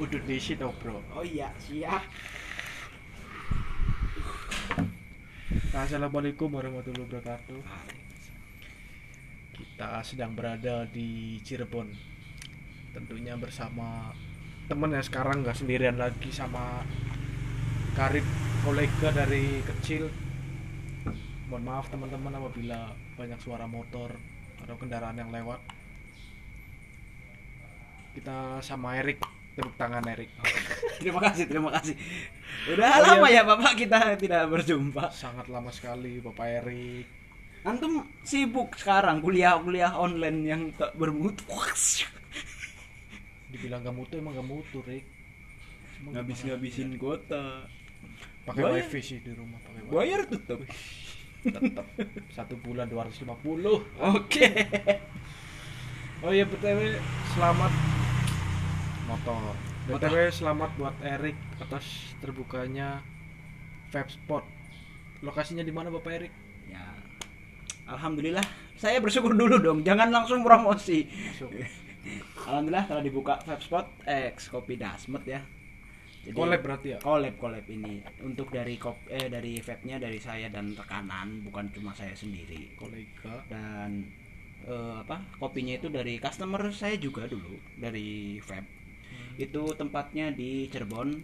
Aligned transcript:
Udah 0.00 0.16
diisi 0.24 0.56
tau 0.56 0.72
bro. 0.80 0.96
Oh 1.12 1.20
iya, 1.20 1.52
siap. 1.60 2.00
Assalamualaikum 5.76 6.48
warahmatullahi 6.48 7.04
wabarakatuh. 7.04 7.60
Kita 9.60 10.00
sedang 10.00 10.32
berada 10.32 10.88
di 10.88 11.36
Cirebon. 11.44 11.92
Tentunya 12.96 13.36
bersama 13.36 14.08
temen 14.72 14.88
yang 14.88 15.04
sekarang 15.04 15.44
nggak 15.44 15.60
sendirian 15.60 16.00
lagi 16.00 16.32
sama 16.32 16.80
Karib 17.92 18.24
kolega 18.64 19.12
dari 19.12 19.60
kecil. 19.68 20.08
Mohon 21.52 21.64
maaf 21.68 21.92
teman-teman 21.92 22.40
apabila 22.40 22.96
banyak 23.20 23.36
suara 23.36 23.68
motor 23.68 24.16
atau 24.64 24.74
kendaraan 24.80 25.20
yang 25.20 25.28
lewat. 25.28 25.60
Kita 28.16 28.64
sama 28.64 28.96
Erik 28.96 29.29
Tepuk 29.60 29.76
tangan 29.76 30.00
Erik 30.08 30.30
Terima 31.00 31.20
kasih, 31.20 31.44
terima 31.44 31.70
kasih. 31.76 31.96
Udah 32.68 32.88
Oh, 32.90 33.00
lama 33.02 33.28
iya. 33.28 33.40
ya 33.40 33.48
Bapak 33.48 33.72
kita 33.72 33.98
tidak 34.16 34.48
berjumpa. 34.48 35.08
Sangat 35.08 35.48
lama 35.48 35.68
sekali 35.68 36.20
Bapak 36.20 36.64
Erik 36.64 37.04
Antum 37.60 38.08
sibuk 38.24 38.72
sekarang 38.72 39.20
kuliah-kuliah 39.20 39.92
online 39.92 40.38
yang 40.42 40.62
tak 40.72 40.96
bermutu. 40.96 41.44
Dibilang 43.52 43.82
gak 43.82 43.92
mutu 43.92 44.16
emang 44.16 44.32
gak 44.32 44.48
mutu 44.48 44.80
Rik 44.80 45.04
Ngabis-ngabisin 46.00 46.96
kuota. 46.96 47.68
pakai 48.40 48.64
wifi 48.80 49.00
sih 49.04 49.18
di 49.20 49.36
rumah 49.36 49.60
pakai 49.60 49.84
wifi 49.84 49.92
Bayar 49.92 50.20
tetap. 50.24 50.58
tetap 51.44 51.84
satu 52.32 52.56
bulan 52.56 52.88
250 52.88 53.28
Oke. 54.16 54.46
oh 56.20 56.32
iya 56.32 56.48
btw 56.48 56.96
selamat 57.32 57.89
motor 59.10 59.42
btw 59.90 60.30
selamat 60.30 60.70
buat 60.78 60.94
Erik 61.02 61.34
atas 61.58 62.14
terbukanya 62.22 63.02
vape 63.90 64.14
spot 64.14 64.46
lokasinya 65.26 65.66
di 65.66 65.74
mana 65.74 65.90
bapak 65.90 66.12
Erik 66.14 66.32
Ya. 66.70 66.86
Alhamdulillah. 67.90 68.46
Saya 68.78 69.02
bersyukur 69.02 69.34
dulu 69.34 69.58
dong. 69.58 69.82
Jangan 69.82 70.14
langsung 70.14 70.46
promosi. 70.46 71.02
Alhamdulillah 72.46 72.86
telah 72.86 73.02
dibuka 73.02 73.42
vape 73.42 73.58
spot 73.58 73.86
X 74.06 74.54
kopi 74.54 74.78
dasmet 74.78 75.26
ya. 75.26 75.42
Jadi- 76.20 76.36
collab 76.36 76.60
berarti 76.60 76.88
ya 76.92 76.98
collab 77.00 77.34
collab 77.40 77.64
ini 77.64 78.04
untuk 78.20 78.52
dari 78.52 78.76
kop 78.76 79.08
eh 79.08 79.32
dari 79.32 79.56
vape-nya 79.56 79.96
dari 79.96 80.20
saya 80.20 80.52
dan 80.52 80.76
rekanan 80.76 81.40
bukan 81.48 81.72
cuma 81.72 81.96
saya 81.96 82.12
sendiri 82.12 82.76
kolega 82.76 83.40
dan 83.48 84.04
eh, 84.68 85.00
apa 85.00 85.16
kopinya 85.40 85.80
itu 85.80 85.88
dari 85.88 86.20
customer 86.20 86.60
saya 86.76 87.00
juga 87.00 87.24
dulu 87.24 87.56
dari 87.80 88.36
vape 88.36 88.79
itu 89.40 89.62
tempatnya 89.76 90.32
di 90.34 90.68
Cirebon 90.68 91.14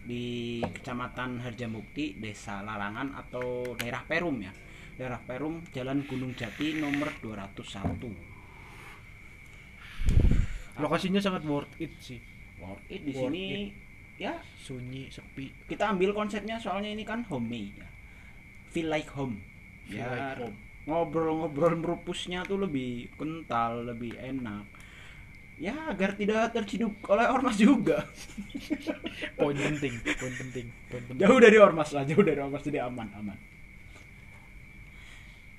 di 0.00 0.58
Kecamatan 0.64 1.44
Harjamukti 1.44 2.18
Desa 2.18 2.64
Larangan 2.64 3.14
atau 3.14 3.76
daerah 3.76 4.02
Perum 4.04 4.40
ya. 4.42 4.52
Daerah 4.96 5.20
Perum 5.22 5.64
Jalan 5.72 6.04
Gunung 6.04 6.36
Jati 6.36 6.76
nomor 6.76 7.08
201 7.22 8.30
lokasinya 10.80 11.20
sangat 11.20 11.44
worth 11.44 11.76
it 11.76 11.92
sih. 12.00 12.16
Worth 12.56 12.88
it 12.88 13.04
di 13.04 13.12
Worth 13.12 13.28
sini 13.28 13.68
ya. 14.16 14.40
Sunyi 14.56 15.12
sepi. 15.12 15.52
Kita 15.68 15.92
ambil 15.92 16.16
konsepnya 16.16 16.56
soalnya 16.56 16.88
ini 16.88 17.04
kan 17.04 17.20
homey 17.28 17.76
ya. 17.76 17.88
feel 18.72 18.88
like 18.88 19.10
home. 19.12 19.42
Feel 19.84 20.00
ya 20.00 20.08
like 20.08 20.48
home. 20.48 20.56
ngobrol-ngobrol 20.88 21.76
merupusnya 21.76 22.40
tuh 22.48 22.64
lebih 22.64 23.12
kental 23.20 23.84
lebih 23.84 24.16
enak 24.16 24.64
ya 25.60 25.92
agar 25.92 26.16
tidak 26.16 26.56
terciduk 26.56 26.96
oleh 27.04 27.28
ormas 27.28 27.60
juga. 27.60 28.08
Poin 29.36 29.52
penting 29.52 29.92
poin 30.00 30.32
penting 30.32 30.66
poin 30.88 31.02
penting. 31.04 31.20
Jauh 31.20 31.36
dari 31.36 31.60
ormas 31.60 31.92
lah 31.92 32.08
jauh 32.08 32.24
dari 32.24 32.40
ormas 32.40 32.64
jadi 32.64 32.88
aman 32.88 33.08
aman. 33.12 33.36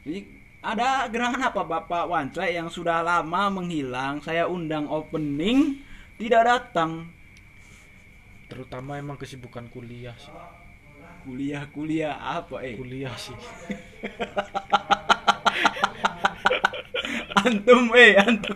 Jadi 0.02 0.26
ada 0.66 1.06
gerangan 1.10 1.54
apa 1.54 1.62
Bapak 1.62 2.10
Wanca 2.10 2.50
yang 2.50 2.74
sudah 2.74 3.06
lama 3.06 3.54
menghilang? 3.54 4.26
Saya 4.26 4.50
undang 4.50 4.90
opening 4.90 5.86
tidak 6.18 6.50
datang. 6.50 7.14
Terutama 8.50 8.98
emang 8.98 9.22
kesibukan 9.22 9.70
kuliah 9.70 10.18
sih. 10.18 10.34
Kuliah 11.22 11.70
kuliah 11.70 12.18
apa 12.18 12.66
eh? 12.66 12.74
Kuliah 12.74 13.14
sih 13.14 13.38
antum 17.36 17.92
eh 17.96 18.20
antum. 18.20 18.56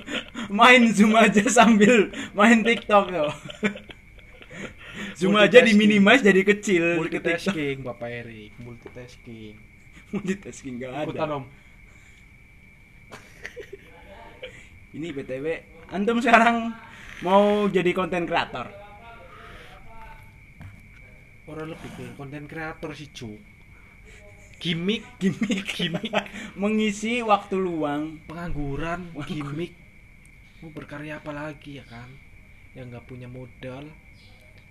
Main 0.52 0.92
zoom 0.92 1.16
aja 1.16 1.44
sambil 1.48 2.12
main 2.36 2.62
TikTok 2.62 3.06
yo. 3.12 3.28
zoom 5.16 5.36
aja 5.36 5.64
Multitasking. 5.64 5.68
diminimize 5.72 6.24
jadi 6.24 6.42
kecil 6.44 6.84
ke 6.84 7.00
multitasking 7.00 7.78
bapak 7.84 8.10
Erik. 8.24 8.52
Multitasking. 8.60 9.56
Multitasking 10.12 10.76
ikutan 10.80 11.28
ada. 11.28 11.38
om. 11.40 11.46
Ini 14.96 15.12
btw 15.12 15.48
antum 15.92 16.24
sekarang 16.24 16.72
mau 17.24 17.68
jadi 17.68 17.92
konten 17.92 18.24
kreator? 18.24 18.72
Orang 21.46 21.76
lebih 21.76 21.92
ke 21.94 22.06
konten 22.16 22.48
kreator 22.48 22.96
sih 22.96 23.12
cu 23.12 23.55
gimmick. 24.66 25.04
Gimmick. 25.22 25.62
Gimmick. 25.78 26.10
Mengisi 26.62 27.22
waktu 27.22 27.56
luang. 27.62 28.18
Pengangguran 28.26 29.14
gimmick. 29.30 29.78
Mau 30.66 30.74
berkarya 30.74 31.22
apa 31.22 31.30
lagi 31.30 31.78
ya 31.78 31.86
kan? 31.86 32.10
Yang 32.74 32.98
nggak 32.98 33.06
punya 33.06 33.30
modal. 33.30 33.86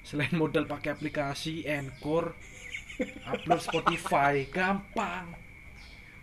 Selain 0.02 0.34
modal 0.34 0.66
pakai 0.66 0.98
aplikasi 0.98 1.62
Anchor 1.70 2.34
upload 3.30 3.62
Spotify 3.62 4.50
gampang. 4.50 5.30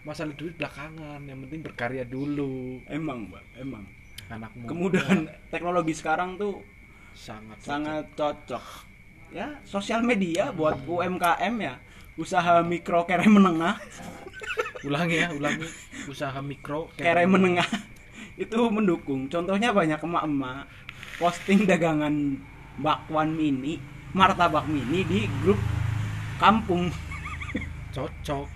Masalah 0.03 0.35
duit 0.35 0.59
belakangan 0.59 1.23
yang 1.23 1.39
penting 1.47 1.63
berkarya 1.63 2.03
dulu. 2.03 2.83
Emang 2.91 3.31
mbak. 3.31 3.45
Emang. 3.55 3.87
Anak 4.27 4.51
muda. 4.59 4.67
Kemudahan 4.67 5.19
teknologi 5.47 5.95
sekarang 5.95 6.35
tuh 6.35 6.59
sangat 7.15 7.57
sangat 7.63 8.05
cocok. 8.15 8.91
ya 9.31 9.47
sosial 9.63 10.03
media 10.03 10.51
buat 10.51 10.83
UMKM 10.83 11.55
ya 11.63 11.79
usaha 12.19 12.59
mikro 12.65 13.07
kere 13.07 13.27
menengah. 13.27 13.79
Ulangi 14.83 15.21
ya 15.21 15.29
ulangi. 15.31 15.67
Usaha 16.09 16.39
mikro 16.43 16.91
kere 16.97 17.23
menengah. 17.27 17.67
itu 18.39 18.57
mendukung. 18.73 19.29
Contohnya 19.29 19.71
banyak 19.71 20.01
emak-emak. 20.01 20.65
Posting 21.21 21.69
dagangan 21.69 22.41
bakwan 22.81 23.37
mini 23.37 23.77
martabak 24.11 24.65
mini 24.67 25.05
di 25.05 25.29
grup 25.43 25.59
kampung. 26.41 26.89
Cocok. 27.93 28.47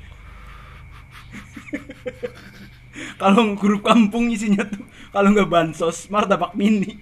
Kalau 3.19 3.59
grup 3.59 3.83
kampung 3.83 4.31
isinya 4.31 4.63
tuh 4.63 4.87
kalau 5.11 5.35
nggak 5.35 5.51
bansos 5.51 6.07
martabak 6.07 6.55
mini. 6.55 6.95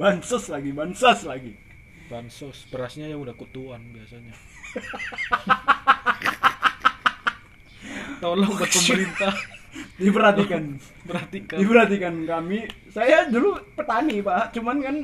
Bansos 0.00 0.48
lagi 0.52 0.70
bansos 0.72 1.24
lagi 1.24 1.65
bansos. 2.06 2.66
Berasnya 2.70 3.06
yang 3.06 3.20
udah 3.20 3.34
kutuan 3.34 3.82
biasanya. 3.92 4.32
Tolong 8.22 8.52
buat 8.56 8.70
pemerintah. 8.70 9.34
Diperhatikan. 10.00 10.80
Perhatikan 11.04 11.56
diperhatikan 11.60 12.14
kami. 12.24 12.64
Saya 12.88 13.28
dulu 13.28 13.60
petani 13.76 14.24
pak. 14.24 14.56
Cuman 14.56 14.80
kan 14.80 14.96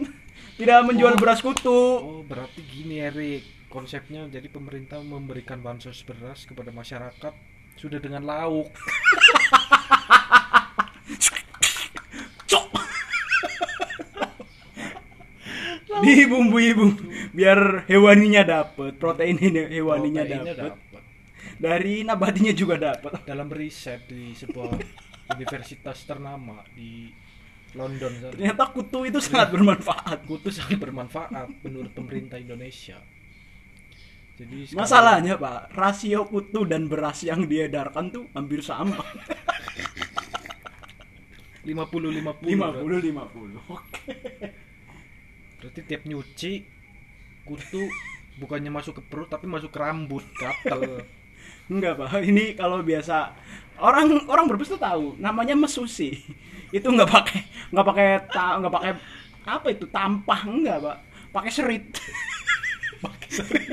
tidak 0.56 0.80
menjual 0.88 1.12
Oh. 1.16 1.20
beras 1.20 1.41
kutu. 1.44 1.80
Oh 2.00 2.22
berarti 2.24 2.60
gini 2.64 3.00
Erik. 3.00 3.44
Konsepnya 3.68 4.28
jadi 4.28 4.48
pemerintah 4.48 5.00
memberikan 5.00 5.60
bansos 5.60 6.04
beras 6.04 6.44
kepada 6.44 6.68
masyarakat 6.68 7.32
sudah 7.72 7.96
dengan 7.96 8.20
lauk 8.20 8.68
Cok. 12.44 12.68
Dibumbui 16.03 16.75
bumbu 16.75 17.04
biar 17.33 17.87
hewaninya 17.87 18.43
dapet 18.43 18.99
protein 18.99 19.39
ini 19.39 19.71
hewaninya 19.71 20.22
dapet. 20.27 20.57
dapat. 20.59 21.03
dari 21.57 22.03
nabatinya 22.03 22.53
juga 22.53 22.75
dapat 22.78 23.22
dalam 23.22 23.47
riset 23.49 24.04
di 24.10 24.34
sebuah 24.34 24.75
universitas 25.33 26.03
ternama 26.04 26.60
di 26.75 27.09
London 27.72 28.13
sana. 28.21 28.33
ternyata 28.37 28.69
kutu 28.69 29.09
itu 29.09 29.16
sangat 29.16 29.49
bermanfaat. 29.49 30.28
Kutu 30.28 30.53
sangat 30.53 30.77
bermanfaat 30.77 31.49
menurut 31.65 31.89
pemerintah 31.97 32.37
Indonesia. 32.37 33.01
Jadi 34.37 34.69
sekarang- 34.69 34.81
masalahnya 34.84 35.34
pak 35.41 35.72
rasio 35.72 36.28
kutu 36.28 36.69
dan 36.69 36.84
beras 36.84 37.25
yang 37.25 37.49
diedarkan 37.49 38.13
tuh 38.13 38.25
hampir 38.37 38.60
sama. 38.60 39.01
50 41.63 42.10
50 42.10 42.43
50 42.43 43.07
50 43.07 43.71
oke 43.71 44.03
Berarti 45.62 45.80
tiap 45.86 46.03
nyuci 46.10 46.66
kutu 47.47 47.86
bukannya 48.42 48.74
masuk 48.74 48.98
ke 48.98 49.03
perut 49.06 49.30
tapi 49.30 49.47
masuk 49.47 49.70
ke 49.70 49.78
rambut, 49.78 50.26
gatel. 50.34 51.06
Enggak 51.70 52.03
pak, 52.03 52.18
ini 52.26 52.59
kalau 52.59 52.82
biasa 52.82 53.30
orang 53.78 54.26
orang 54.26 54.50
berbes 54.50 54.74
tuh 54.74 54.82
tahu 54.82 55.14
namanya 55.22 55.54
mesusi. 55.54 56.18
Itu 56.74 56.91
nggak 56.91 57.06
pakai 57.06 57.41
nggak 57.70 57.86
pakai 57.86 58.06
nggak 58.59 58.74
pakai 58.74 58.91
apa 59.47 59.66
itu 59.70 59.86
tampah 59.86 60.41
enggak 60.50 60.82
pak. 60.82 60.97
Pakai 61.30 61.50
serit. 61.54 61.86
Pakai 63.06 63.30
serit. 63.30 63.70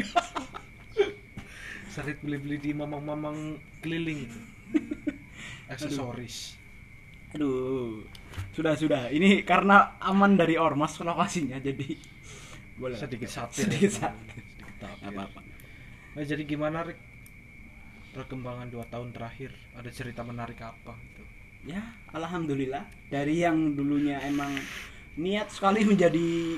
Serit 1.89 2.21
beli-beli 2.21 2.61
di 2.61 2.71
mamang-mamang 2.71 3.57
keliling. 3.81 4.29
Itu 5.69 5.85
aksesoris. 5.89 6.57
Aduh 7.33 8.05
sudah 8.53 8.73
sudah. 8.75 9.01
Ini 9.09 9.43
karena 9.47 9.99
aman 10.03 10.35
dari 10.35 10.59
ormas 10.59 10.97
lokasinya 10.99 11.57
jadi 11.59 11.95
boleh. 12.79 12.97
Sedikit 12.97 13.29
satir 13.35 13.67
sedikit 13.67 13.91
satir. 13.91 14.43
Sedikit 14.43 14.75
satir. 14.79 15.07
apa 15.11 15.21
apa 15.27 15.39
Nah, 16.09 16.25
jadi 16.25 16.41
gimana 16.43 16.83
Rick 16.83 16.99
perkembangan 18.17 18.67
dua 18.73 18.83
tahun 18.89 19.13
terakhir? 19.13 19.53
Ada 19.77 19.89
cerita 19.93 20.25
menarik 20.25 20.57
apa 20.59 20.97
gitu? 21.11 21.23
Ya 21.69 21.95
alhamdulillah. 22.11 22.87
Dari 23.07 23.45
yang 23.45 23.77
dulunya 23.77 24.19
emang 24.25 24.51
niat 25.19 25.53
sekali 25.53 25.85
menjadi 25.85 26.57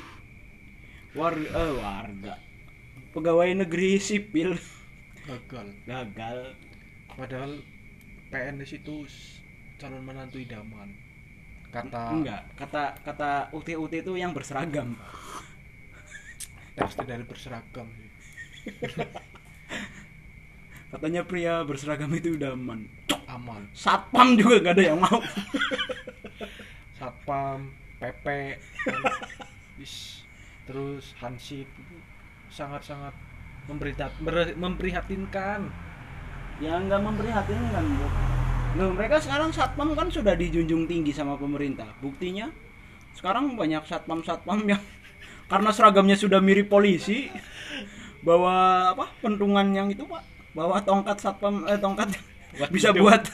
warga 1.14 1.50
eh, 1.52 1.74
warga. 1.76 2.34
Pegawai 3.12 3.68
negeri 3.68 4.00
sipil. 4.00 4.56
Gagal. 5.28 5.68
Gagal. 5.84 6.56
Padahal 7.12 7.60
PNS 8.32 8.80
itu 8.80 9.04
calon 9.76 10.06
menantu 10.06 10.40
idaman 10.40 10.96
kata 11.72 12.02
enggak 12.12 12.42
kata 12.60 12.84
kata 13.02 13.32
UT 13.56 13.68
UT 13.72 13.94
itu 13.96 14.12
yang 14.20 14.36
berseragam. 14.36 15.00
Tekstil 16.76 17.08
dari 17.08 17.24
berseragam 17.28 17.88
katanya 20.92 21.24
pria 21.24 21.64
berseragam 21.64 22.12
itu 22.12 22.36
udah 22.36 22.54
aman. 22.54 22.86
Aman. 23.32 23.64
satpam 23.72 24.36
juga 24.36 24.60
gak 24.60 24.76
ada 24.76 24.84
yang 24.92 25.00
mau. 25.00 25.24
Satpam 27.00 27.72
PP 27.98 28.26
terus 30.68 31.16
hansip 31.24 31.66
memberita- 33.66 34.14
ber- 34.20 34.54
memprihatinkan. 34.60 35.72
Ya 36.62 36.78
nggak 36.78 37.02
memprihatinkan 37.02 37.84
bro 37.98 38.10
Loh, 38.72 38.96
mereka 38.96 39.20
sekarang 39.20 39.52
satpam 39.52 39.92
kan 39.92 40.08
sudah 40.08 40.32
dijunjung 40.32 40.88
tinggi 40.88 41.12
sama 41.12 41.36
pemerintah. 41.36 41.92
Buktinya 42.00 42.48
sekarang 43.12 43.60
banyak 43.60 43.84
satpam 43.84 44.24
satpam 44.24 44.64
yang 44.72 44.80
karena 45.52 45.76
seragamnya 45.76 46.16
sudah 46.16 46.40
mirip 46.40 46.72
polisi 46.72 47.28
bawa 48.24 48.88
apa 48.96 49.12
pentungan 49.20 49.68
yang 49.76 49.92
itu 49.92 50.08
pak. 50.08 50.24
Bawa 50.56 50.80
tongkat 50.88 51.20
satpam 51.20 51.68
eh 51.68 51.76
tongkat 51.76 52.16
Buat 52.52 52.70
bisa 52.72 52.96
hidup. 52.96 53.08
buat 53.08 53.24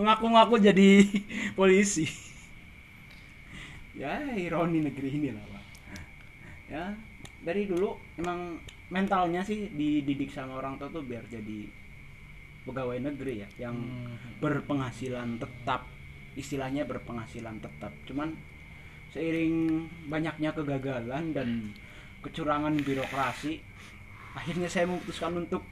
mengaku-ngaku 0.00 0.56
jadi 0.60 0.88
polisi. 1.58 2.08
Ya 3.92 4.24
ironi 4.40 4.80
negeri 4.80 5.20
ini 5.20 5.36
lah 5.36 5.44
pak. 5.44 5.64
Ya 6.72 6.84
dari 7.44 7.68
dulu 7.68 8.00
emang 8.16 8.56
mentalnya 8.88 9.44
sih 9.44 9.68
dididik 9.68 10.32
sama 10.32 10.56
orang 10.56 10.80
tua 10.80 10.88
tuh 10.88 11.04
biar 11.04 11.28
jadi 11.28 11.68
pegawai 12.66 12.98
negeri 13.00 13.46
ya 13.46 13.48
yang 13.62 13.76
Hmm. 13.78 14.18
berpenghasilan 14.42 15.38
tetap 15.38 15.86
istilahnya 16.34 16.84
berpenghasilan 16.84 17.56
tetap. 17.62 17.94
Cuman 18.04 18.34
seiring 19.14 19.86
banyaknya 20.10 20.52
kegagalan 20.52 21.32
dan 21.32 21.72
kecurangan 22.20 22.74
birokrasi 22.82 23.62
akhirnya 24.34 24.68
saya 24.68 24.84
memutuskan 24.84 25.32
untuk 25.40 25.62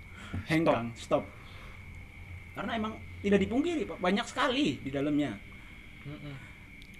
hengkang 0.52 0.92
stop. 0.94 1.24
karena 2.52 2.76
emang 2.76 2.92
tidak 3.24 3.40
dipungkiri 3.40 3.88
pak. 3.88 3.96
Banyak 3.96 4.28
sekali 4.28 4.76
di 4.84 4.92
dalamnya. 4.92 5.32
Mm-mm. 6.04 6.51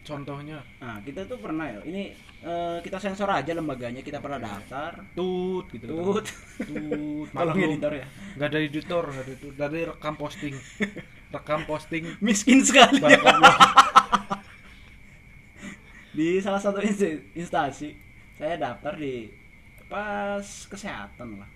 Contohnya? 0.02 0.58
Nah 0.82 0.98
kita 1.02 1.24
tuh 1.24 1.38
pernah 1.38 1.66
ya 1.70 1.80
ini 1.86 2.10
eh, 2.42 2.78
kita 2.82 2.98
sensor 2.98 3.30
aja 3.30 3.54
lembaganya 3.54 4.02
kita 4.02 4.18
pernah 4.18 4.42
daftar. 4.42 4.98
Tut 5.14 5.70
gitu. 5.72 5.86
Tut. 5.86 6.26
Tut. 6.58 7.28
Tolong 7.34 7.56
maklum. 7.56 7.70
editor 7.70 7.92
ya. 7.96 8.06
Nggak 8.36 8.48
ada 8.50 8.58
editor 8.58 9.04
nggak 9.08 9.24
ada 9.24 9.32
itu 9.32 9.48
dari 9.54 9.80
rekam 9.86 10.14
posting. 10.18 10.54
Rekam 11.34 11.64
posting. 11.64 12.04
Miskin 12.20 12.60
sekali. 12.60 13.00
Di 16.12 16.44
salah 16.44 16.60
satu 16.60 16.84
instansi 17.32 17.96
saya 18.36 18.60
daftar 18.60 19.00
di 19.00 19.32
pas 19.88 20.44
kesehatan 20.44 21.40
lah. 21.40 21.48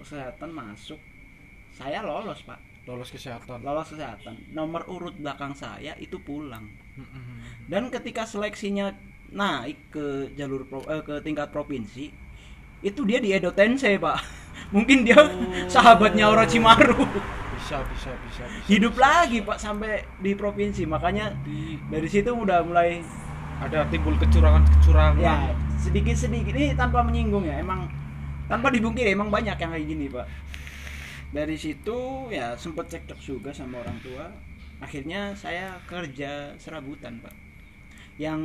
Pas 0.00 0.08
kesehatan 0.08 0.48
masuk. 0.48 0.96
Saya 1.76 2.00
lolos 2.00 2.40
pak. 2.48 2.56
Lolos 2.88 3.12
kesehatan. 3.12 3.60
Lolos 3.60 3.92
kesehatan. 3.92 4.48
Nomor 4.56 4.88
urut 4.88 5.12
belakang 5.12 5.52
saya 5.52 5.92
itu 6.00 6.16
pulang. 6.24 6.87
Dan 7.66 7.88
ketika 7.88 8.24
seleksinya 8.24 8.96
naik 9.28 9.90
ke 9.90 10.06
jalur 10.34 10.64
pro- 10.64 10.86
eh, 10.86 11.02
ke 11.02 11.20
tingkat 11.20 11.48
provinsi 11.48 12.08
itu 12.80 13.00
dia 13.02 13.18
di 13.18 13.30
Edo 13.30 13.50
Tensei 13.50 13.96
pak. 13.96 14.16
Mungkin 14.74 15.02
dia 15.02 15.18
Oh. 15.18 15.30
sahabatnya 15.66 16.28
Orochimaru. 16.28 16.96
Bisa 17.58 17.82
bisa 17.84 18.10
bisa 18.22 18.42
bisa 18.46 18.64
hidup 18.66 18.94
bisa. 18.94 19.02
lagi 19.02 19.38
pak 19.40 19.58
sampai 19.58 20.00
di 20.16 20.32
provinsi. 20.32 20.84
Makanya 20.84 21.34
Di- 21.42 21.76
dari 21.84 22.06
situ 22.06 22.30
udah 22.30 22.62
mulai 22.62 23.02
ada 23.58 23.84
timbul 23.86 24.14
kecurangan 24.14 24.62
kecurangan 24.70 25.18
ya 25.18 25.50
sedikit 25.76 26.14
sedikit 26.14 26.54
ini 26.54 26.72
tanpa 26.72 27.02
menyinggung 27.02 27.42
ya 27.42 27.58
emang 27.58 27.90
tanpa 28.46 28.70
dibungkiri 28.70 29.10
emang 29.10 29.28
banyak 29.28 29.54
yang 29.54 29.70
kayak 29.70 29.86
gini 29.86 30.06
pak. 30.06 30.26
Dari 31.28 31.54
situ 31.54 31.98
ya 32.30 32.56
sempet 32.56 32.88
cekcok 32.88 33.18
juga 33.18 33.50
sama 33.52 33.82
orang 33.82 33.98
tua 34.00 34.32
akhirnya 34.78 35.34
saya 35.34 35.78
kerja 35.84 36.54
serabutan 36.56 37.18
pak. 37.18 37.34
Yang 38.18 38.40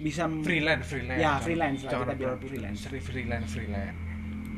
bisa 0.00 0.24
freelance 0.42 0.86
freelance. 0.88 1.20
Ya, 1.20 1.32
freelance 1.38 1.80
lah, 1.84 1.92
kita 1.92 2.14
bilang 2.16 2.38
freelance. 2.40 2.80
Free- 2.88 3.04
freelance 3.04 3.50
freelance. 3.52 3.98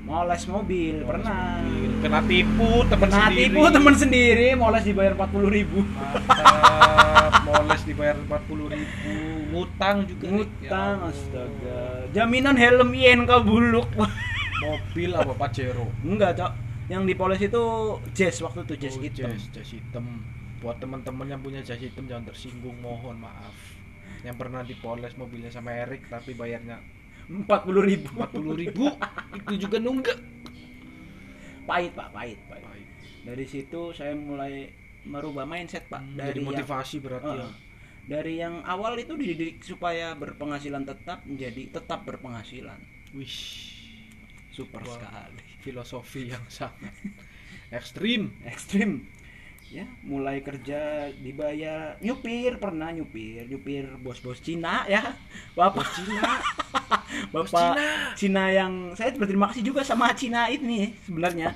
Moles 0.05 0.44
mobil 0.44 1.00
pernah. 1.00 1.65
kena 2.05 2.21
tipu 2.29 2.85
temen 2.93 3.09
kena 3.09 3.25
sendiri. 3.25 3.41
tipu 3.49 3.62
temen 3.73 3.94
sendiri 3.97 4.49
moles 4.53 4.85
dibayar 4.85 5.17
40.000 5.17 5.49
ribu. 5.49 5.81
Mantap 6.29 7.35
moles 7.49 7.81
dibayar 7.88 8.17
40 8.21 8.69
ribu. 8.69 9.12
Ngutang 9.49 9.97
juga. 10.05 10.25
Ya 10.25 10.32
ngutang 10.37 10.97
Allah. 11.00 11.09
astaga. 11.09 11.81
Jaminan 12.12 12.56
helm 12.61 12.93
INK 12.93 13.32
buluk 13.49 13.88
mobil 14.61 15.11
apa 15.17 15.32
Pajero 15.41 15.88
enggak 16.05 16.37
cok. 16.37 16.53
Yang 16.85 17.03
dipoles 17.09 17.41
itu 17.41 17.62
jazz 18.12 18.37
waktu 18.44 18.61
itu 18.69 18.75
jazz 18.76 18.94
Oh, 18.97 19.03
hitam. 19.09 19.32
Jas 19.32 19.71
hitam 19.73 20.05
buat 20.64 20.81
teman-teman 20.81 21.28
yang 21.28 21.44
punya 21.44 21.61
jas 21.61 21.76
hitam 21.76 22.08
jangan 22.08 22.32
tersinggung 22.32 22.81
mohon 22.81 23.20
maaf. 23.20 23.52
Yang 24.25 24.37
pernah 24.40 24.64
dipoles 24.64 25.12
mobilnya 25.21 25.52
sama 25.52 25.76
Erik 25.76 26.09
tapi 26.09 26.33
bayarnya 26.33 26.80
empat 27.28 27.68
puluh 27.68 27.85
ribu. 27.85 28.09
40 28.16 28.64
ribu? 28.64 28.88
Itu 29.44 29.54
juga 29.61 29.76
nunggak. 29.76 30.16
Pahit 31.68 31.92
pak 31.92 32.09
pahit 32.16 32.40
pahit. 32.49 32.88
Dari 33.28 33.44
situ 33.44 33.92
saya 33.92 34.16
mulai 34.16 34.73
merubah 35.04 35.44
mindset 35.44 35.85
pak. 35.92 36.00
Hmm, 36.00 36.16
dari 36.16 36.33
dari 36.33 36.40
yang, 36.40 36.49
motivasi 36.49 36.97
berarti 37.04 37.33
ya? 37.37 37.44
Heeh. 37.44 37.52
dari 38.04 38.35
yang 38.37 38.61
awal 38.68 39.00
itu 39.00 39.16
dididik 39.16 39.64
supaya 39.64 40.12
berpenghasilan 40.16 40.85
tetap 40.88 41.25
menjadi 41.28 41.76
tetap 41.76 42.09
berpenghasilan. 42.09 42.80
Wish. 43.12 43.73
Super 44.49 44.80
Wah. 44.80 44.97
sekali. 44.97 45.44
filosofi 45.64 46.28
yang 46.28 46.44
sangat 46.52 46.92
ekstrim. 47.78 48.37
Ekstrim 48.44 49.09
ya 49.75 49.87
mulai 50.07 50.38
kerja 50.38 51.11
dibayar. 51.19 51.99
Nyupir 51.99 52.62
pernah 52.62 52.95
nyupir. 52.95 53.50
Nyupir 53.50 53.99
bos-bos 53.99 54.38
Cina 54.38 54.87
ya. 54.87 55.19
Bapak. 55.59 55.83
Bos 55.83 55.90
Cina? 55.99 56.23
Bos 57.35 57.50
bapak 57.50 57.75
Cina. 57.75 57.87
Cina 58.14 58.45
yang 58.54 58.73
saya 58.95 59.11
berterima 59.19 59.50
kasih 59.50 59.66
juga 59.66 59.83
sama 59.83 60.14
Cina 60.14 60.47
ini 60.47 60.95
sebenarnya. 61.02 61.50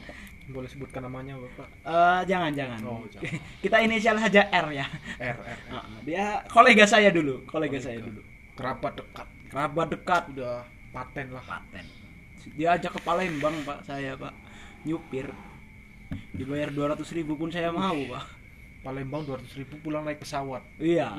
Boleh 0.51 0.67
sebutkan 0.67 1.07
namanya 1.07 1.39
bapak? 1.39 1.69
Eh, 1.87 2.21
jangan 2.27 2.51
jangan. 2.51 2.81
Oh, 2.83 3.07
jangan. 3.07 3.39
kita 3.63 3.77
inisial 3.87 4.19
saja 4.19 4.51
R 4.51 4.67
ya. 4.75 4.87
R 5.23 5.39
R, 5.39 5.59
R. 5.71 5.85
Dia 6.09 6.43
kolega 6.51 6.91
saya 6.91 7.15
dulu 7.15 7.47
kolega, 7.47 7.79
saya 7.79 8.03
dulu. 8.03 8.19
Kerabat 8.59 8.99
dekat. 8.99 9.29
Kerabat 9.47 9.87
dekat. 9.95 10.23
Udah 10.35 10.67
paten 10.91 11.31
lah. 11.31 11.45
Paten. 11.47 11.87
Diajak 12.59 12.99
ke 12.99 13.01
Palembang 13.07 13.55
pak 13.63 13.87
saya 13.87 14.19
pak. 14.19 14.35
Nyupir 14.83 15.31
dibayar 16.33 16.71
200.000 16.71 17.19
ribu 17.21 17.35
pun 17.37 17.51
saya 17.53 17.75
mau 17.75 17.97
pak. 18.09 18.25
Palembang 18.79 19.27
200 19.27 19.59
ribu 19.59 19.75
pulang 19.83 20.07
naik 20.07 20.23
pesawat. 20.23 20.63
Iya 20.79 21.19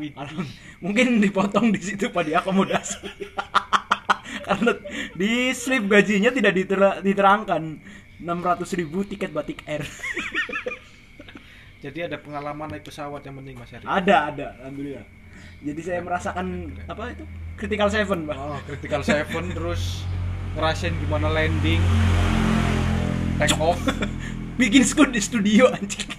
mungkin 0.79 1.19
dipotong 1.19 1.75
di 1.75 1.79
situ 1.83 2.09
pak 2.09 2.23
diakomodasi 2.25 3.03
karena 4.47 4.71
di 5.13 5.51
slip 5.51 5.85
gajinya 5.85 6.31
tidak 6.33 6.53
ditera- 6.55 6.99
diterangkan. 7.03 7.63
600.000 8.19 8.83
ribu 8.83 9.07
tiket 9.07 9.31
batik 9.31 9.63
air. 9.63 9.87
Jadi 11.83 12.11
ada 12.11 12.19
pengalaman 12.19 12.67
naik 12.67 12.83
pesawat 12.83 13.23
yang 13.23 13.39
penting 13.39 13.55
mas 13.55 13.71
Erik 13.71 13.87
ada 13.87 14.15
ada 14.27 14.45
alhamdulillah. 14.59 15.07
Jadi 15.63 15.81
saya 15.83 16.03
merasakan 16.03 16.75
apa 16.91 17.15
itu? 17.15 17.23
Critical 17.55 17.87
seven 17.87 18.27
pak. 18.27 18.35
Oh, 18.35 18.59
critical 18.67 19.01
seven 19.07 19.55
terus 19.55 20.03
ngerasain 20.59 20.91
gimana 20.99 21.31
landing 21.31 21.79
take 23.39 23.55
off 23.61 23.79
bikin 24.59 24.83
school 24.83 25.07
di 25.07 25.23
studio 25.23 25.71
anjing. 25.71 26.11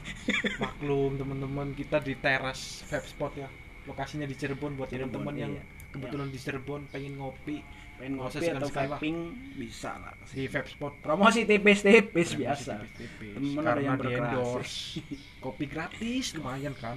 Maklum 0.56 1.20
teman-teman 1.20 1.76
kita 1.76 2.00
di 2.00 2.16
teras 2.16 2.80
vape 2.88 3.04
spot 3.04 3.32
ya. 3.36 3.48
Lokasinya 3.84 4.24
di 4.24 4.32
Cirebon 4.32 4.80
buat 4.80 4.88
teman-teman 4.88 5.34
yang 5.36 5.52
iya. 5.52 5.64
kebetulan 5.92 6.32
di 6.32 6.38
Cirebon 6.40 6.88
pengen 6.88 7.20
ngopi. 7.20 7.60
Pengen 8.00 8.16
ngopi 8.16 8.48
atau 8.48 8.72
vaping 8.72 9.16
bisa 9.60 10.00
lah. 10.00 10.16
Di 10.32 10.48
vape 10.48 10.72
spot. 10.72 11.04
Promosi 11.04 11.44
tipis-tipis 11.44 12.32
biasa. 12.40 12.80
tipis-tipis. 12.80 13.36
Temen 13.36 13.60
ada 13.60 13.76
karena 13.76 13.84
yang 13.84 13.96
di 14.00 14.08
endorse. 14.16 15.04
Kopi 15.44 15.64
gratis 15.68 16.32
lumayan 16.32 16.72
kan 16.72 16.96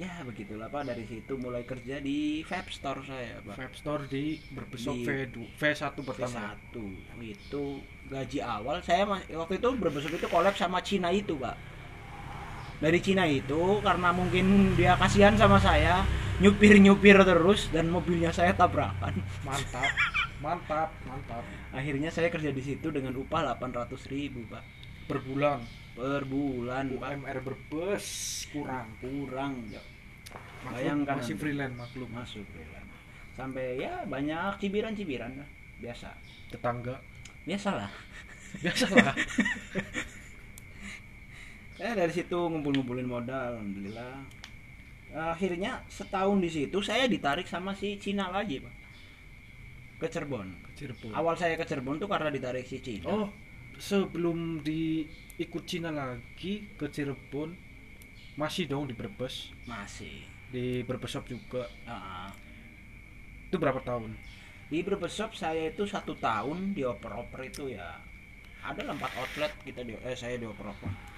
ya 0.00 0.24
begitulah 0.24 0.72
pak. 0.72 0.88
Dari 0.88 1.04
situ 1.04 1.36
mulai 1.36 1.62
kerja 1.68 2.00
di 2.00 2.40
vape 2.40 2.72
store 2.72 3.04
saya 3.04 3.44
pak. 3.44 3.54
Vape 3.60 3.76
store 3.76 4.08
di 4.08 4.40
berbesok 4.48 4.96
Di- 4.96 5.04
V2 5.04 5.36
V1 5.60 5.96
pertama. 6.00 6.56
V1 6.56 6.74
itu 7.20 7.64
gaji 8.08 8.38
awal 8.40 8.80
saya 8.80 9.04
waktu 9.12 9.54
itu 9.60 9.68
berbesok 9.76 10.16
itu 10.16 10.26
collab 10.32 10.56
sama 10.56 10.80
Cina 10.80 11.12
itu 11.12 11.36
pak. 11.36 11.54
Dari 12.80 12.96
Cina 13.04 13.28
itu 13.28 13.84
karena 13.84 14.08
mungkin 14.08 14.72
dia 14.72 14.96
kasihan 14.96 15.36
sama 15.36 15.60
saya 15.60 16.08
nyupir 16.40 16.80
nyupir 16.80 17.20
terus 17.20 17.68
dan 17.68 17.92
mobilnya 17.92 18.32
saya 18.32 18.56
tabrakan. 18.56 19.20
Mantap. 19.44 19.84
Mantap 20.40 20.88
mantap. 21.04 21.44
Akhirnya 21.76 22.08
saya 22.08 22.32
kerja 22.32 22.48
di 22.48 22.64
situ 22.64 22.88
dengan 22.88 23.12
upah 23.20 23.52
800.000 23.60 24.08
ribu 24.08 24.48
pak 24.48 24.79
per 25.10 25.18
bulan. 25.26 25.58
Per 25.98 26.22
bulan 26.22 26.84
UMR 26.94 27.38
berbes 27.42 28.06
kurang. 28.54 28.94
Kurang. 29.02 29.66
Ya. 29.66 29.82
Maklum, 30.62 30.70
Bayangkan 30.70 31.16
masih 31.18 31.34
freelance 31.34 31.74
maklum. 31.74 32.08
Masuk 32.14 32.46
freelance. 32.54 32.78
sampai 33.30 33.80
ya 33.80 34.04
banyak 34.06 34.62
cibiran 34.62 34.94
cibiran 34.94 35.34
lah. 35.34 35.48
Biasa. 35.82 36.14
Tetangga. 36.54 37.02
Biasalah. 37.42 37.90
Biasalah. 38.62 39.14
Saya 41.74 41.92
dari 42.04 42.12
situ 42.14 42.38
ngumpul-ngumpulin 42.38 43.08
modal 43.08 43.58
alhamdulillah. 43.58 44.22
Akhirnya 45.10 45.82
setahun 45.90 46.38
di 46.38 46.50
situ 46.52 46.78
saya 46.86 47.10
ditarik 47.10 47.50
sama 47.50 47.74
si 47.74 47.98
Cina 47.98 48.30
lagi 48.30 48.62
pak. 48.62 48.74
Ke 49.98 50.06
Cirebon. 50.06 50.54
Cirebon. 50.78 51.10
Awal 51.10 51.34
saya 51.34 51.58
ke 51.58 51.66
Cirebon 51.66 51.98
tuh 51.98 52.06
karena 52.06 52.30
ditarik 52.30 52.62
si 52.62 52.78
Cina. 52.78 53.10
Oh 53.10 53.49
sebelum 53.80 54.60
diikut 54.60 55.64
Cina 55.64 55.88
lagi 55.88 56.68
ke 56.76 56.86
Cirebon 56.92 57.56
masih 58.36 58.68
dong 58.68 58.84
di 58.86 58.94
Brebes. 58.94 59.50
Masih. 59.64 60.22
Di 60.52 60.84
Brebes 60.84 61.10
Shop 61.10 61.24
juga. 61.24 61.64
Ah, 61.88 62.28
itu 63.48 63.56
berapa 63.56 63.80
tahun? 63.80 64.12
Di 64.68 64.84
Brebes 64.84 65.16
Shop 65.16 65.32
saya 65.32 65.72
itu 65.72 65.88
satu 65.88 66.14
tahun 66.14 66.76
di 66.76 66.84
oper-oper 66.84 67.48
itu 67.48 67.72
ya. 67.72 67.98
Ada 68.60 68.92
empat 68.92 69.12
outlet 69.16 69.52
kita 69.64 69.80
di 69.80 69.96
eh 69.96 70.12
saya 70.12 70.36
di 70.36 70.44
oper-oper 70.44 71.10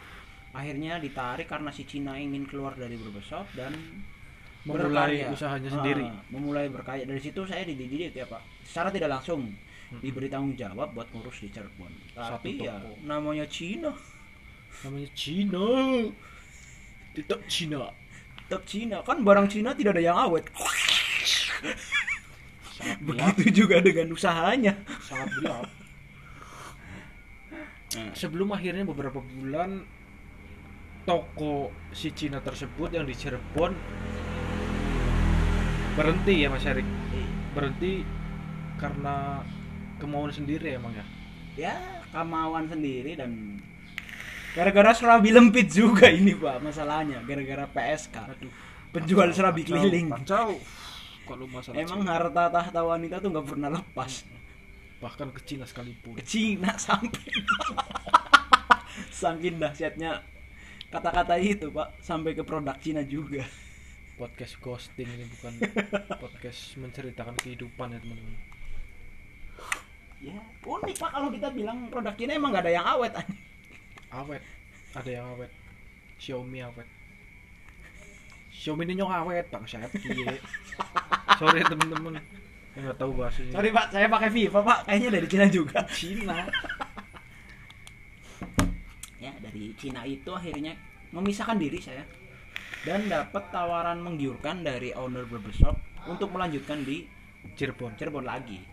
akhirnya 0.52 1.00
ditarik 1.00 1.48
karena 1.48 1.72
si 1.72 1.88
Cina 1.88 2.12
ingin 2.20 2.44
keluar 2.44 2.76
dari 2.76 2.94
Brebes 3.00 3.24
Shop 3.24 3.48
dan 3.56 3.72
memulai 4.68 5.16
berkarya. 5.16 5.26
usahanya 5.32 5.70
Ah, 5.72 5.74
sendiri. 5.80 6.06
memulai 6.28 6.66
berkarya. 6.68 7.04
Dari 7.08 7.20
situ 7.24 7.40
saya 7.48 7.64
dididik 7.64 8.12
ya 8.12 8.28
pak. 8.28 8.44
Secara 8.62 8.92
tidak 8.92 9.10
langsung 9.18 9.48
diberi 10.00 10.32
tanggung 10.32 10.56
jawab 10.56 10.96
buat 10.96 11.10
ngurus 11.12 11.44
di 11.44 11.52
Cirebon. 11.52 11.92
Tapi 12.16 12.56
Satu 12.56 12.64
ya 12.64 12.78
toko. 12.80 12.96
namanya 13.04 13.44
Cina. 13.50 13.92
Namanya 14.86 15.10
Cina. 15.12 15.66
Tidak 17.12 17.40
Cina. 17.50 17.92
Tetap 18.48 18.62
Cina. 18.64 18.96
Kan 19.04 19.20
barang 19.20 19.48
Cina 19.52 19.76
tidak 19.76 20.00
ada 20.00 20.02
yang 20.04 20.16
awet. 20.16 20.48
Sangat 22.72 22.98
gelap. 23.04 23.36
Begitu 23.36 23.64
juga 23.64 23.76
dengan 23.84 24.06
usahanya. 24.16 24.72
Sangat 25.04 25.28
gelap. 25.36 25.66
Sebelum 28.16 28.48
akhirnya 28.56 28.88
beberapa 28.88 29.20
bulan 29.20 29.84
toko 31.04 31.68
si 31.92 32.08
Cina 32.16 32.40
tersebut 32.40 32.94
yang 32.94 33.04
di 33.04 33.12
Cirebon 33.12 33.74
berhenti 35.92 36.40
ya 36.40 36.48
Mas 36.48 36.64
Erik? 36.64 36.88
Berhenti 37.52 38.00
karena 38.80 39.44
kemauan 40.02 40.34
sendiri 40.34 40.74
emang 40.74 40.90
ya? 40.98 41.06
Ya 41.54 41.74
kemauan 42.10 42.66
sendiri 42.66 43.14
dan 43.14 43.62
gara-gara 44.58 44.90
serabi 44.92 45.30
lempit 45.30 45.70
juga 45.70 46.10
ini 46.10 46.34
pak 46.34 46.58
masalahnya 46.58 47.22
gara-gara 47.22 47.70
PSK 47.70 48.16
aduh. 48.18 48.52
Penjual 48.92 49.32
kacau, 49.32 49.38
serabi 49.38 49.62
kacau, 49.64 49.72
keliling. 49.78 50.06
kacau. 50.12 50.50
Kalau 51.24 51.46
masalah 51.48 51.80
emang 51.80 52.02
harta 52.04 52.44
tahta 52.52 52.80
wanita 52.84 53.22
tuh 53.22 53.30
nggak 53.32 53.46
pernah 53.48 53.70
lepas. 53.72 54.26
Bahkan 55.00 55.28
ke 55.32 55.40
Cina 55.48 55.64
sekalipun. 55.64 56.18
Ke 56.20 56.24
Cina 56.26 56.76
sampai 56.76 57.24
saking 59.22 59.56
dahsyatnya 59.56 60.20
kata-kata 60.92 61.40
itu 61.40 61.72
pak 61.72 61.96
sampai 62.04 62.36
ke 62.36 62.44
produk 62.44 62.76
Cina 62.76 63.00
juga. 63.06 63.48
Podcast 64.20 64.60
ghosting 64.60 65.08
ini 65.08 65.24
bukan 65.24 65.56
podcast 66.22 66.76
menceritakan 66.76 67.32
kehidupan 67.40 67.96
ya 67.96 67.98
teman-teman 68.04 68.51
ya 70.22 70.38
unik 70.62 70.96
pak. 71.02 71.10
Kalau 71.10 71.28
kita 71.34 71.50
bilang 71.50 71.90
produk 71.90 72.14
Cina 72.14 72.38
emang 72.38 72.54
nggak 72.54 72.64
ada 72.64 72.72
yang 72.72 72.86
awet 72.86 73.12
awet. 74.12 74.42
Ada 74.94 75.10
yang 75.10 75.26
awet. 75.34 75.50
Xiaomi 76.22 76.62
awet. 76.62 76.88
Xiaomi 78.52 78.86
ini 78.86 79.02
nyong 79.02 79.12
awet 79.12 79.50
bang 79.50 79.64
saya 79.66 79.90
sorry 81.40 81.64
temen-temen 81.66 82.22
nggak 82.72 82.96
tahu 82.96 83.12
bahasanya. 83.12 83.52
Sorry 83.52 83.68
pak. 83.68 83.86
Saya 83.92 84.06
pakai 84.08 84.30
Viva 84.32 84.60
pak. 84.64 84.78
Kayaknya 84.88 85.08
dari 85.12 85.26
Cina 85.28 85.46
juga. 85.52 85.78
Cina. 85.92 86.48
Ya 89.20 89.32
dari 89.44 89.76
Cina 89.76 90.08
itu 90.08 90.30
akhirnya 90.32 90.72
memisahkan 91.12 91.60
diri 91.60 91.76
saya. 91.84 92.00
Dan 92.82 93.12
dapat 93.12 93.52
tawaran 93.52 94.00
menggiurkan 94.00 94.64
dari 94.64 94.90
owner 94.96 95.28
barbershop 95.28 95.76
untuk 96.08 96.32
melanjutkan 96.32 96.80
di 96.82 97.04
Cirebon. 97.54 97.94
Cirebon 98.00 98.24
lagi 98.24 98.71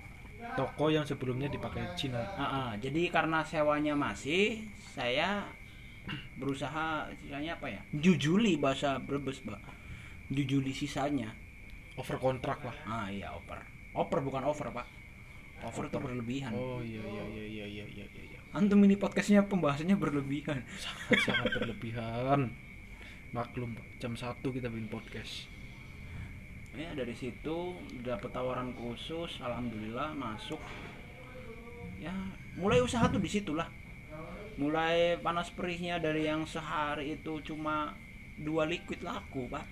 toko 0.58 0.90
yang 0.90 1.06
sebelumnya 1.06 1.50
dipakai 1.52 1.94
Cina. 1.94 2.22
Uh, 2.38 2.44
uh, 2.44 2.70
jadi 2.78 3.10
karena 3.10 3.44
sewanya 3.46 3.94
masih 3.94 4.66
saya 4.76 5.46
berusaha 6.40 7.06
istilahnya 7.14 7.58
apa 7.60 7.68
ya? 7.70 7.82
Jujuli 7.94 8.58
bahasa 8.58 8.98
Brebes, 8.98 9.42
Pak. 9.46 9.62
Jujuli 10.34 10.74
sisanya. 10.74 11.34
Over 12.00 12.18
kontrak 12.18 12.64
lah. 12.64 12.78
Ah 12.88 13.08
iya, 13.12 13.34
over. 13.36 13.60
Over 13.94 14.20
bukan 14.24 14.44
over, 14.48 14.72
Pak. 14.72 14.88
Over, 15.60 15.92
itu 15.92 16.00
berlebihan. 16.00 16.56
Oh 16.56 16.80
iya 16.80 17.04
iya, 17.04 17.24
iya 17.28 17.46
iya 17.46 17.66
iya 17.68 17.86
iya 17.86 18.06
iya 18.08 18.24
iya. 18.32 18.40
Antum 18.56 18.80
ini 18.88 18.96
podcastnya 18.96 19.44
pembahasannya 19.44 20.00
berlebihan. 20.00 20.64
Sangat 20.80 21.20
sangat 21.28 21.52
berlebihan. 21.60 22.56
Maklum, 23.36 23.76
Jam 24.00 24.16
satu 24.16 24.50
kita 24.50 24.72
bikin 24.72 24.88
podcast 24.90 25.59
ya 26.78 26.94
dari 26.94 27.16
situ 27.18 27.78
dapat 28.06 28.30
tawaran 28.30 28.74
khusus 28.78 29.42
alhamdulillah 29.42 30.14
masuk. 30.14 30.62
Ya 32.00 32.14
mulai 32.56 32.80
usaha 32.80 33.10
tuh 33.10 33.20
di 33.20 33.30
situlah 33.30 33.68
mulai 34.60 35.16
panas 35.24 35.48
perihnya 35.56 36.04
dari 36.04 36.28
yang 36.28 36.44
sehari 36.44 37.16
itu 37.16 37.40
cuma 37.48 37.96
dua 38.36 38.68
liquid 38.68 39.00
laku 39.02 39.48
pak. 39.48 39.64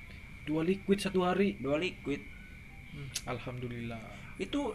Dua 0.47 0.63
liquid 0.63 1.03
satu 1.03 1.27
hari? 1.27 1.59
Dua 1.59 1.75
liquid. 1.75 2.23
Hmm, 2.95 3.09
alhamdulillah. 3.27 3.99
Itu 4.39 4.73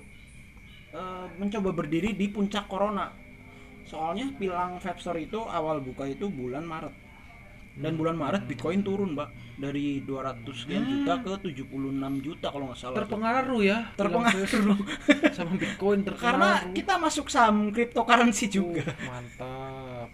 eh, 0.93 1.27
mencoba 1.41 1.73
berdiri 1.73 2.13
di 2.13 2.29
puncak 2.29 2.69
corona. 2.69 3.09
Soalnya 3.89 4.31
pilang 4.37 4.79
vape 4.79 5.01
store 5.01 5.25
itu 5.25 5.41
awal 5.43 5.81
buka 5.81 6.07
itu 6.07 6.29
bulan 6.29 6.69
Maret 6.69 7.02
dan 7.73 7.97
bulan 7.97 8.17
Maret 8.21 8.45
Bitcoin 8.45 8.85
turun 8.85 9.17
mbak. 9.17 9.33
Dari 9.57 10.03
200 10.05 10.45
sekian 10.53 10.85
juta 10.85 11.23
ke 11.23 11.33
76 11.55 12.27
juta 12.27 12.47
kalau 12.51 12.65
nggak 12.69 12.79
salah 12.81 12.97
tuh. 12.99 13.01
terpengaruh. 13.07 13.61
ya 13.63 13.79
Terpengaruh. 13.97 14.79
sama 15.37 15.55
Bitcoin 15.57 16.01
terpengaruh. 16.05 16.21
karena 16.21 16.51
kita 16.77 16.95
masuk 17.01 17.27
saham 17.33 17.73
cryptocurrency 17.73 18.53
juga. 18.53 18.85
Uh, 18.85 19.09
mantap. 19.09 20.09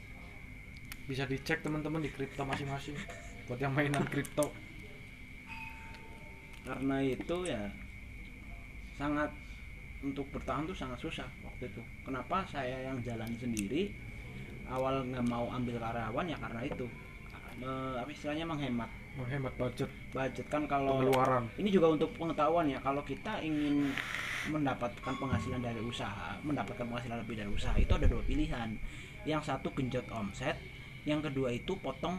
Bisa 1.09 1.25
dicek 1.25 1.65
teman-teman 1.65 2.05
di 2.05 2.11
kripto 2.12 2.45
masing-masing 2.45 2.95
buat 3.49 3.59
yang 3.59 3.73
mainan 3.73 4.05
kripto. 4.07 4.53
Karena 6.62 7.00
itu 7.00 7.37
ya 7.49 7.73
sangat 9.00 9.33
untuk 10.05 10.29
bertahan 10.31 10.69
tuh 10.69 10.77
sangat 10.77 11.00
susah 11.00 11.27
waktu 11.43 11.73
itu. 11.73 11.83
Kenapa 12.05 12.45
saya 12.47 12.87
yang 12.87 13.00
jalan 13.03 13.33
sendiri 13.41 13.91
awal 14.69 15.00
nggak 15.09 15.25
mau 15.27 15.49
ambil 15.49 15.81
karyawan 15.81 16.29
ya 16.29 16.37
karena 16.37 16.61
itu 16.69 16.87
Me- 17.59 17.97
apa 17.99 18.11
istilahnya 18.11 18.47
menghemat. 18.47 18.91
Menghemat 19.19 19.53
budget. 19.59 19.91
Budget. 20.15 20.47
Kan 20.47 20.71
kalau 20.71 21.03
pengeluaran. 21.03 21.50
ini 21.59 21.69
juga 21.69 21.91
untuk 21.91 22.15
pengetahuan 22.15 22.71
ya 22.71 22.79
kalau 22.79 23.03
kita 23.03 23.43
ingin 23.43 23.91
mendapatkan 24.49 25.15
penghasilan 25.19 25.61
dari 25.61 25.83
usaha 25.83 26.38
mendapatkan 26.41 26.87
penghasilan 26.87 27.19
lebih 27.27 27.37
dari 27.37 27.50
usaha 27.50 27.75
itu 27.75 27.91
ada 27.93 28.07
dua 28.07 28.23
pilihan. 28.23 28.79
Yang 29.27 29.50
satu 29.50 29.75
genjot 29.75 30.07
omset 30.15 30.57
yang 31.05 31.19
kedua 31.19 31.50
itu 31.50 31.75
potong 31.79 32.17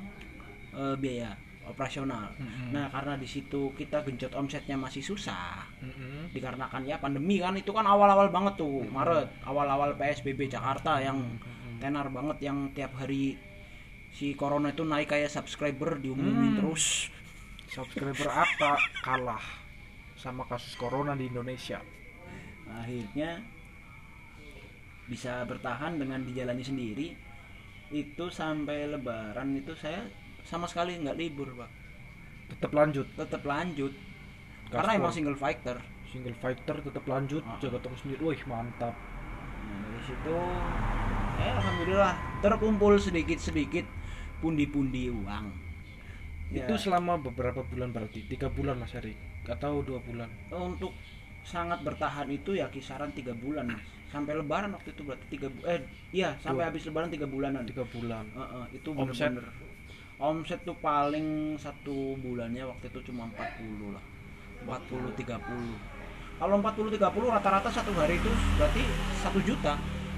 eh, 0.76 0.96
biaya 1.00 1.34
operasional. 1.70 2.34
Mm-mm. 2.42 2.74
nah 2.74 2.90
karena 2.90 3.14
di 3.14 3.30
situ 3.30 3.70
kita 3.78 4.02
genjot 4.02 4.34
omsetnya 4.34 4.74
masih 4.74 5.06
susah 5.06 5.62
Mm-mm. 5.86 6.34
dikarenakan 6.34 6.82
ya 6.82 6.98
pandemi 6.98 7.38
kan 7.38 7.54
itu 7.54 7.70
kan 7.70 7.86
awal-awal 7.86 8.34
banget 8.34 8.58
tuh 8.58 8.82
Maret 8.90 9.30
awal-awal 9.46 9.94
PSBB 9.94 10.50
Jakarta 10.50 10.98
yang 10.98 11.22
tenar 11.78 12.10
banget 12.10 12.42
yang 12.42 12.74
tiap 12.74 12.98
hari 12.98 13.38
si 14.20 14.36
corona 14.36 14.76
itu 14.76 14.84
naik 14.84 15.16
kayak 15.16 15.32
subscriber 15.32 15.96
diumumin 15.96 16.52
Hmm. 16.52 16.58
terus. 16.60 17.08
Subscriber 17.72 18.28
apa 18.28 18.76
kalah 19.00 19.40
sama 20.20 20.44
kasus 20.44 20.76
corona 20.76 21.16
di 21.16 21.32
Indonesia? 21.32 21.80
Akhirnya 22.68 23.40
bisa 25.08 25.48
bertahan 25.48 25.96
dengan 25.96 26.20
dijalani 26.28 26.60
sendiri. 26.60 27.16
Itu 27.90 28.28
sampai 28.28 28.92
lebaran 28.92 29.56
itu 29.56 29.72
saya 29.80 30.04
sama 30.44 30.68
sekali 30.68 31.00
nggak 31.00 31.16
libur 31.16 31.56
pak. 31.56 31.72
Tetap 32.52 32.72
lanjut? 32.76 33.08
Tetap 33.16 33.44
lanjut. 33.48 33.94
Gaspol. 34.70 34.86
karena 34.86 34.92
emang 35.00 35.14
single 35.16 35.40
fighter. 35.40 35.78
single 36.10 36.38
fighter 36.42 36.78
tetap 36.82 37.06
lanjut 37.06 37.42
Ah. 37.46 37.58
jaga 37.58 37.80
toko 37.80 37.96
sendiri. 37.96 38.22
Wih 38.22 38.42
mantap. 38.46 38.94
Nah, 38.94 39.78
dari 39.88 40.02
situ 40.04 40.36
eh 41.40 41.52
alhamdulillah 41.56 42.14
terkumpul 42.42 42.94
sedikit 43.00 43.38
sedikit 43.40 43.86
pundi-pundi 44.40 45.08
uang. 45.08 45.46
Ya, 46.50 46.66
itu 46.66 46.74
selama 46.82 47.22
beberapa 47.22 47.62
bulan 47.62 47.94
berarti? 47.94 48.26
Tiga 48.26 48.50
bulan 48.50 48.82
mas 48.82 48.96
Erik 48.98 49.16
atau 49.46 49.82
dua 49.82 50.02
bulan. 50.02 50.30
Untuk 50.50 50.94
sangat 51.42 51.82
bertahan 51.82 52.28
itu 52.30 52.54
ya 52.54 52.68
kisaran 52.70 53.10
tiga 53.16 53.32
bulan 53.34 53.66
Mas. 53.70 53.82
sampai 54.10 54.34
lebaran 54.34 54.74
waktu 54.74 54.90
itu 54.90 55.06
berarti 55.06 55.26
tiga 55.30 55.48
bu- 55.48 55.66
eh 55.70 55.78
iya 56.10 56.34
sampai 56.42 56.66
Dua. 56.66 56.70
habis 56.74 56.82
lebaran 56.90 57.10
tiga 57.10 57.30
bulanan. 57.30 57.62
Tiga 57.66 57.86
bulan. 57.86 58.26
Heeh, 58.34 58.66
itu 58.82 58.90
Omset? 58.92 59.30
bener-bener. 59.30 59.46
Omset 60.20 60.60
tuh 60.66 60.78
paling 60.82 61.54
satu 61.56 62.18
bulannya 62.18 62.66
waktu 62.66 62.90
itu 62.90 63.14
cuma 63.14 63.30
40 63.30 63.94
lah. 63.94 64.04
40 64.66 65.14
30 65.16 65.78
kalau 66.36 66.56
40 66.58 66.90
30 66.92 67.30
rata-rata 67.30 67.70
satu 67.70 67.92
hari 67.96 68.18
itu 68.18 68.32
berarti 68.58 68.84
satu 69.22 69.40
juta. 69.46 69.74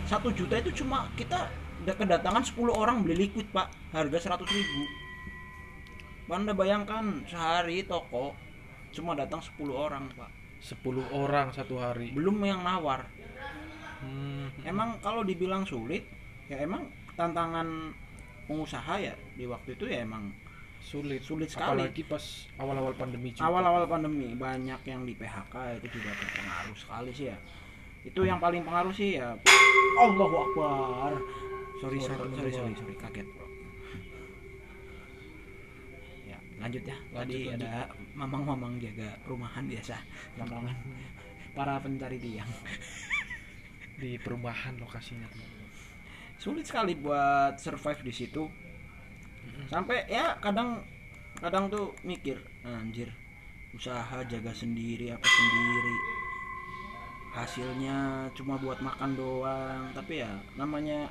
Satu 0.08 0.30
juta 0.34 0.56
itu 0.58 0.72
cuma 0.82 1.06
kita 1.14 1.46
kedatangan 1.86 2.44
10 2.46 2.70
orang 2.70 3.02
beli 3.02 3.28
liquid 3.28 3.50
pak. 3.50 3.74
Harga 3.90 4.38
100 4.38 4.46
ribu. 4.46 4.84
Anda 6.32 6.56
bayangkan 6.56 7.28
sehari 7.28 7.84
toko 7.84 8.32
cuma 8.96 9.18
datang 9.18 9.44
10 9.44 9.58
orang 9.72 10.08
pak. 10.16 10.32
10 10.62 11.12
orang 11.12 11.50
satu 11.52 11.82
hari. 11.82 12.14
Belum 12.14 12.38
yang 12.46 12.62
nawar. 12.62 13.10
Hmm. 14.02 14.50
emang 14.66 14.98
kalau 14.98 15.22
dibilang 15.22 15.62
sulit 15.62 16.02
ya 16.50 16.58
emang 16.58 16.90
tantangan 17.14 17.94
pengusaha 18.50 18.98
ya 18.98 19.14
di 19.38 19.46
waktu 19.46 19.78
itu 19.78 19.86
ya 19.86 20.02
emang 20.02 20.34
sulit. 20.82 21.22
Sulit 21.22 21.54
sekali. 21.54 21.86
apalagi 21.86 22.02
pas 22.10 22.50
awal-awal 22.58 22.98
pandemi 22.98 23.30
juga. 23.30 23.46
Awal-awal 23.46 23.86
pandemi 23.86 24.34
banyak 24.34 24.82
yang 24.90 25.06
di 25.06 25.14
PHK 25.14 25.78
itu 25.84 26.02
juga 26.02 26.18
berpengaruh 26.18 26.78
sekali 26.78 27.12
sih 27.14 27.30
ya. 27.30 27.38
Itu 28.02 28.26
yang 28.26 28.42
paling 28.42 28.66
pengaruh 28.66 28.94
sih 28.94 29.22
ya. 29.22 29.38
Allahu 30.02 30.36
Akbar 30.50 31.14
sorry 31.82 31.98
sorry 31.98 32.30
sorry 32.38 32.52
sorry, 32.54 32.74
sorry 32.78 32.96
kaget 32.96 33.28
bro. 33.34 33.48
Ya 36.30 36.38
lanjut 36.62 36.84
ya. 36.86 36.98
Lanjut, 37.10 37.18
tadi 37.18 37.38
lanjut. 37.50 37.66
ada 37.66 37.74
mamang-mamang 38.14 38.78
jaga 38.78 39.10
perumahan 39.26 39.66
biasa. 39.66 39.98
Belakangan 40.38 40.78
para 41.58 41.82
pencari 41.82 42.22
tiang. 42.22 42.52
Di 43.98 44.22
perumahan 44.22 44.78
lokasinya 44.78 45.26
teman-teman. 45.26 45.70
sulit 46.42 46.66
sekali 46.66 46.98
buat 46.98 47.58
survive 47.58 48.02
di 48.06 48.14
situ. 48.14 48.46
Sampai 49.70 50.06
ya 50.10 50.38
kadang 50.42 50.82
kadang 51.38 51.70
tuh 51.70 51.94
mikir 52.06 52.38
anjir 52.66 53.10
usaha 53.74 54.22
jaga 54.26 54.54
sendiri 54.54 55.14
apa 55.14 55.26
sendiri. 55.26 55.96
Hasilnya 57.32 58.28
cuma 58.36 58.58
buat 58.58 58.82
makan 58.82 59.16
doang. 59.16 59.84
Tapi 59.94 60.26
ya 60.26 60.34
namanya 60.58 61.08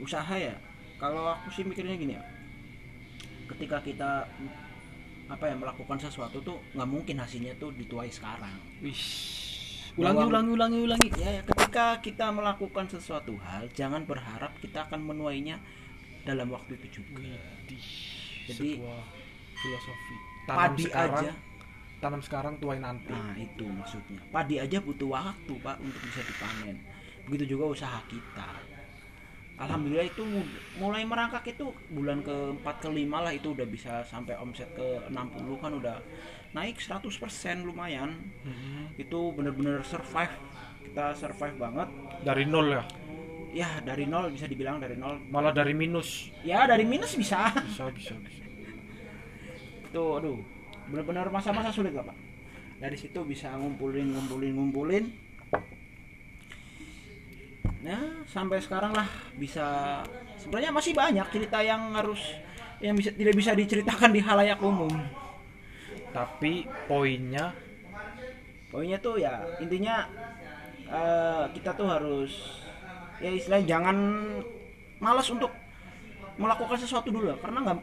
usaha 0.00 0.34
ya. 0.34 0.56
Kalau 0.96 1.32
aku 1.32 1.48
sih 1.52 1.64
mikirnya 1.64 1.96
gini 1.96 2.16
ya. 2.16 2.24
Ketika 3.48 3.80
kita 3.84 4.26
apa 5.30 5.44
ya 5.46 5.54
melakukan 5.54 5.94
sesuatu 6.02 6.42
tuh 6.42 6.58
nggak 6.74 6.90
mungkin 6.90 7.16
hasilnya 7.22 7.54
tuh 7.60 7.70
dituai 7.76 8.10
sekarang. 8.10 8.56
Wish. 8.82 9.38
ulangi 9.98 10.22
ulangi 10.22 10.50
ulangi 10.54 10.78
ulangi 10.86 11.08
ya, 11.18 11.30
ya 11.34 11.42
ketika 11.42 11.98
kita 11.98 12.30
melakukan 12.30 12.86
sesuatu 12.86 13.34
hal 13.42 13.66
jangan 13.74 14.06
berharap 14.06 14.54
kita 14.62 14.86
akan 14.86 15.02
menuainya 15.02 15.58
dalam 16.22 16.46
waktu 16.54 16.78
itu 16.78 17.02
juga. 17.02 17.26
Widih, 17.26 17.86
Jadi, 18.46 18.78
sebuah 18.78 19.02
filosofi. 19.58 20.16
Tanam 20.46 20.58
padi 20.62 20.84
sekarang 20.86 21.24
aja 21.26 21.32
tanam 22.00 22.22
sekarang 22.24 22.54
tuai 22.56 22.80
nanti. 22.80 23.12
Nah 23.12 23.36
itu 23.36 23.66
maksudnya. 23.68 24.22
Padi 24.32 24.56
aja 24.56 24.78
butuh 24.80 25.10
waktu 25.10 25.54
pak 25.60 25.76
untuk 25.82 26.00
bisa 26.06 26.22
dipanen. 26.24 26.76
Begitu 27.28 27.54
juga 27.58 27.76
usaha 27.76 28.00
kita 28.08 28.79
Alhamdulillah 29.60 30.08
itu 30.08 30.24
mulai 30.80 31.04
merangkak 31.04 31.44
itu 31.52 31.68
bulan 31.92 32.24
keempat 32.24 32.80
kelima 32.80 33.20
lah 33.20 33.32
itu 33.36 33.52
udah 33.52 33.68
bisa 33.68 34.00
sampai 34.08 34.32
omset 34.40 34.72
ke 34.72 35.04
60 35.12 35.60
kan 35.60 35.76
udah 35.76 36.00
naik 36.56 36.80
100% 36.80 37.68
lumayan. 37.68 38.16
Mhm. 38.40 38.96
itu 38.96 39.20
bener-bener 39.36 39.84
survive. 39.84 40.32
Kita 40.80 41.12
survive 41.12 41.56
banget. 41.60 41.88
Dari 42.24 42.44
nol 42.48 42.72
ya? 42.72 42.82
Ya 43.52 43.70
dari 43.84 44.08
nol 44.08 44.32
bisa 44.32 44.48
dibilang 44.48 44.80
dari 44.80 44.96
nol. 44.96 45.20
Malah 45.28 45.52
dari 45.52 45.76
minus. 45.76 46.32
Ya 46.40 46.64
dari 46.64 46.88
minus 46.88 47.12
bisa. 47.12 47.52
Bisa 47.52 47.84
bisa 47.92 48.16
bisa. 48.16 48.44
Tuh 49.92 50.22
aduh 50.22 50.40
benar-benar 50.88 51.28
masa-masa 51.28 51.68
sulit 51.68 51.92
lah 51.92 52.08
pak. 52.08 52.16
Dari 52.80 52.96
situ 52.96 53.20
bisa 53.28 53.52
ngumpulin 53.60 54.08
ngumpulin 54.16 54.52
ngumpulin 54.56 55.04
nah 57.80 58.24
sampai 58.28 58.60
sekarang 58.60 58.92
lah 58.92 59.08
bisa 59.40 60.00
sebenarnya 60.36 60.70
masih 60.72 60.92
banyak 60.92 61.26
cerita 61.32 61.64
yang 61.64 61.96
harus 61.96 62.20
yang 62.80 62.92
bisa 62.96 63.12
tidak 63.12 63.34
bisa 63.36 63.56
diceritakan 63.56 64.12
di 64.12 64.20
halayak 64.20 64.60
umum 64.60 64.92
tapi 66.12 66.68
poinnya 66.84 67.56
poinnya 68.68 68.98
tuh 69.00 69.16
ya 69.16 69.40
intinya 69.64 70.04
eh, 70.92 71.44
kita 71.56 71.72
tuh 71.72 71.88
harus 71.88 72.32
ya 73.20 73.32
istilahnya 73.32 73.66
jangan 73.68 73.96
malas 75.00 75.28
untuk 75.32 75.52
melakukan 76.40 76.80
sesuatu 76.80 77.12
dulu 77.12 77.32
lah. 77.32 77.38
karena 77.40 77.58
nggak 77.68 77.78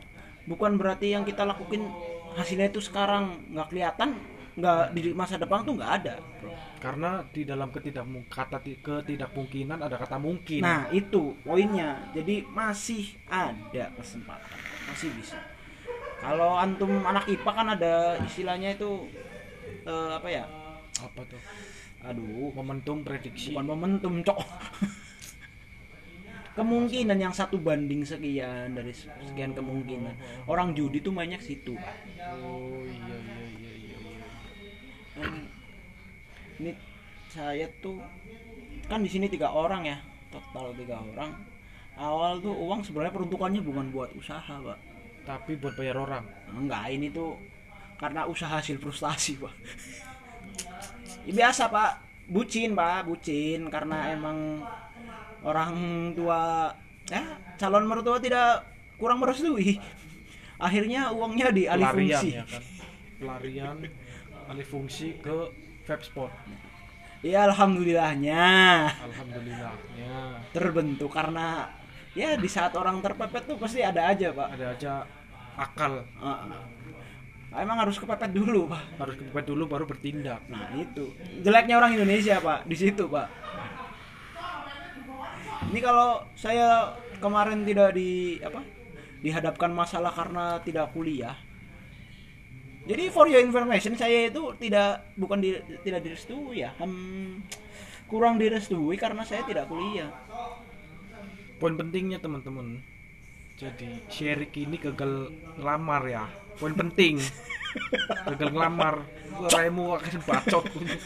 bukan 0.49 0.77
berarti 0.81 1.13
yang 1.13 1.25
kita 1.25 1.45
lakuin 1.45 1.85
hasilnya 2.33 2.73
itu 2.73 2.81
sekarang 2.81 3.49
nggak 3.53 3.69
kelihatan 3.69 4.17
nggak 4.57 4.97
di 4.97 5.13
masa 5.13 5.37
depan 5.37 5.61
tuh 5.61 5.77
nggak 5.77 5.91
ada 6.01 6.15
bro. 6.41 6.49
Karena 6.77 7.25
di 7.33 7.41
dalam 7.41 7.73
ketidakmung 7.73 8.29
kata 8.29 8.61
ti- 8.61 8.77
ketidakmungkinan 8.77 9.81
ada 9.81 9.97
kata 9.97 10.21
mungkin. 10.21 10.61
Nah 10.61 10.89
itu 10.93 11.33
poinnya. 11.41 11.97
Jadi 12.13 12.45
masih 12.49 13.17
ada 13.27 13.89
kesempatan. 13.97 14.57
Masih 14.89 15.09
bisa. 15.17 15.37
Kalau 16.21 16.57
antum 16.57 16.89
anak 17.05 17.29
IPA 17.29 17.51
kan 17.53 17.67
ada 17.77 17.93
istilahnya 18.25 18.77
itu 18.77 19.09
eh, 19.85 20.09
apa 20.17 20.27
ya? 20.29 20.45
Apa 21.01 21.21
tuh? 21.25 21.41
Aduh. 22.05 22.53
Momentum 22.53 23.01
prediksi. 23.01 23.53
Bukan 23.53 23.65
momentum 23.65 24.21
cok. 24.21 24.39
Kemungkinan 26.57 27.21
yang 27.21 27.29
satu 27.29 27.61
banding 27.61 28.01
sekian 28.01 28.73
dari 28.73 28.89
sekian 28.89 29.53
kemungkinan. 29.53 30.17
Orang 30.49 30.73
judi 30.73 31.05
tuh 31.05 31.13
mainnya 31.13 31.37
ke 31.37 31.53
situ. 31.53 31.77
Oh 31.77 32.81
iya 32.81 33.13
iya 33.13 33.37
iya 33.61 33.73
iya, 33.77 33.97
iya. 35.21 35.46
Ini 36.57 36.71
saya 37.29 37.67
tuh 37.83 38.01
kan 38.87 39.03
di 39.03 39.09
sini 39.11 39.27
tiga 39.27 39.51
orang 39.51 39.85
ya 39.85 39.97
total 40.31 40.73
tiga 40.73 40.97
orang. 41.01 41.31
Awal 41.97 42.45
tuh 42.45 42.53
uang 42.53 42.85
sebenarnya 42.85 43.13
peruntukannya 43.13 43.61
bukan 43.65 43.89
buat 43.89 44.09
usaha 44.13 44.53
pak. 44.61 44.79
Tapi 45.25 45.57
buat 45.57 45.73
bayar 45.73 45.97
orang? 45.97 46.23
Enggak 46.53 46.93
ini 46.93 47.09
tuh 47.09 47.35
karena 47.97 48.29
usaha 48.29 48.53
hasil 48.53 48.77
frustasi 48.77 49.41
pak. 49.41 49.53
Ya, 51.25 51.33
biasa 51.33 51.69
pak. 51.73 51.91
Bucin 52.29 52.77
pak 52.77 53.07
bucin. 53.09 53.65
Karena 53.73 54.13
emang 54.13 54.61
orang 55.41 55.73
tua 56.13 56.69
ya 57.09 57.23
calon 57.57 57.89
mertua 57.89 58.21
tidak 58.21 58.65
kurang 59.01 59.21
merestui. 59.21 59.81
Akhirnya 60.57 61.13
uangnya 61.13 61.53
dialih 61.53 61.85
fungsi. 61.93 62.29
ya 62.33 62.45
kan? 62.45 62.63
Pelarian 63.17 63.77
alih 64.47 64.67
fungsi 64.67 65.17
ke 65.19 65.66
vape 65.87 66.03
spot 66.03 66.31
ya 67.25 67.49
alhamdulillahnya. 67.49 68.45
Alhamdulillahnya. 68.93 70.13
Terbentuk 70.53 71.11
karena 71.13 71.69
ya 72.13 72.37
di 72.37 72.49
saat 72.49 72.73
orang 72.77 73.01
terpepet 73.01 73.45
tuh 73.45 73.57
pasti 73.57 73.81
ada 73.81 74.09
aja 74.09 74.33
pak. 74.33 74.47
Ada 74.57 74.65
aja 74.73 74.93
akal. 75.57 76.05
Nah, 76.21 76.65
emang 77.57 77.77
harus 77.81 77.97
kepepet 77.97 78.31
dulu 78.33 78.69
pak. 78.69 78.83
Harus 79.01 79.15
kepepet 79.17 79.45
dulu 79.49 79.63
baru 79.65 79.85
bertindak. 79.89 80.45
Nah 80.49 80.73
itu. 80.77 81.13
Jeleknya 81.41 81.81
orang 81.81 81.97
Indonesia 81.97 82.37
pak 82.37 82.65
di 82.69 82.75
situ 82.77 83.09
pak. 83.09 83.27
Ini 85.67 85.79
kalau 85.83 86.23
saya 86.37 86.95
kemarin 87.19 87.67
tidak 87.67 87.97
di 87.97 88.39
apa 88.39 88.61
dihadapkan 89.19 89.73
masalah 89.73 90.13
karena 90.13 90.61
tidak 90.61 90.93
kuliah 90.93 91.33
jadi 92.87 93.11
for 93.11 93.27
your 93.27 93.43
information 93.43 93.99
saya 93.99 94.31
itu 94.31 94.55
tidak 94.63 95.11
bukan 95.19 95.43
di, 95.43 95.59
tidak 95.83 96.07
direstui 96.07 96.63
ya. 96.63 96.71
Hmm, 96.79 97.43
kurang 98.07 98.39
direstui 98.39 98.95
karena 98.95 99.27
saya 99.27 99.43
tidak 99.43 99.67
kuliah. 99.67 100.07
Poin 101.59 101.75
pentingnya 101.75 102.23
teman-teman. 102.23 102.79
Jadi 103.59 104.07
Sherik 104.07 104.55
ini 104.55 104.79
gagal 104.79 105.35
lamar 105.59 106.07
ya. 106.07 106.25
Poin 106.55 106.71
penting. 106.71 107.19
Gagal 108.23 108.55
ngelamar. 108.55 109.03
Raimu 109.51 109.91
akan 109.99 110.17
bacot. 110.23 110.65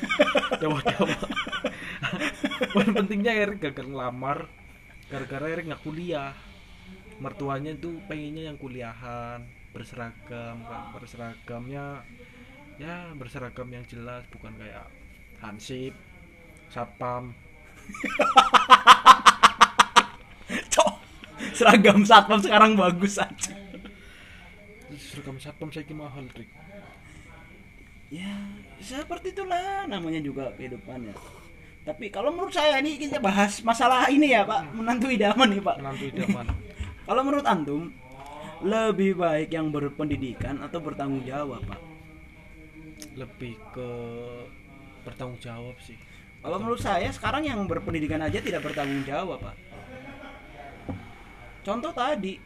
Dawa 0.62 0.80
dawa 0.86 1.16
poin 2.72 2.90
pentingnya 2.94 3.34
Erik 3.34 3.74
gagal 3.74 3.90
ngelamar. 3.90 4.46
Gara-gara 5.10 5.50
Erik 5.50 5.66
nggak 5.66 5.82
kuliah. 5.82 6.38
Mertuanya 7.18 7.74
tuh 7.74 7.98
pengennya 8.06 8.54
yang 8.54 8.58
kuliahan 8.62 9.61
berseragam 9.72 10.62
kan 10.68 10.92
berseragamnya 10.92 12.04
ya 12.76 13.16
berseragam 13.16 13.68
yang 13.72 13.88
jelas 13.88 14.28
bukan 14.32 14.52
kayak 14.60 14.88
hansip 15.40 15.96
satpam 16.72 17.32
Cok. 20.72 20.94
Seragam 21.56 22.04
satpam 22.04 22.40
sekarang 22.40 22.76
bagus 22.76 23.20
aja. 23.20 23.56
seragam 24.92 25.40
satpam 25.40 25.72
saya 25.72 25.88
mahal 25.96 26.24
trik 26.32 26.52
Ya, 28.12 28.44
seperti 28.84 29.32
itulah 29.32 29.88
namanya 29.88 30.20
juga 30.20 30.52
kehidupan 30.60 31.08
ya. 31.08 31.16
Tapi 31.88 32.12
kalau 32.12 32.36
menurut 32.36 32.52
saya 32.52 32.84
ini 32.84 33.00
kita 33.00 33.24
bahas 33.24 33.64
masalah 33.64 34.12
ini 34.12 34.36
ya, 34.36 34.44
Pak, 34.44 34.76
menantu 34.76 35.08
idaman 35.08 35.48
nih, 35.48 35.64
Pak. 35.64 35.80
menantu 35.80 36.04
idaman 36.12 36.46
Kalau 37.08 37.22
menurut 37.24 37.48
antum 37.48 37.88
lebih 38.62 39.18
baik 39.18 39.50
yang 39.50 39.74
berpendidikan 39.74 40.62
atau 40.62 40.80
bertanggung 40.82 41.26
jawab, 41.26 41.62
Pak? 41.66 41.82
lebih 43.18 43.58
ke 43.74 43.90
bertanggung 45.02 45.42
jawab 45.42 45.74
sih 45.82 45.98
Kalau 46.42 46.58
menurut 46.62 46.82
saya 46.82 47.10
sekarang 47.10 47.46
yang 47.46 47.66
berpendidikan 47.66 48.22
aja 48.22 48.42
tidak 48.42 48.66
bertanggung 48.66 49.06
jawab, 49.06 49.38
Pak. 49.46 49.58
Contoh 51.62 51.94
tadi 51.94 52.42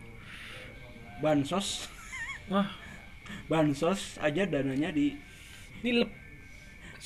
bansos, 1.23 1.87
wah 2.51 2.67
bansos 3.51 4.19
aja 4.19 4.43
dananya 4.43 4.91
di 4.91 5.15
ini 5.79 6.03
lep 6.03 6.11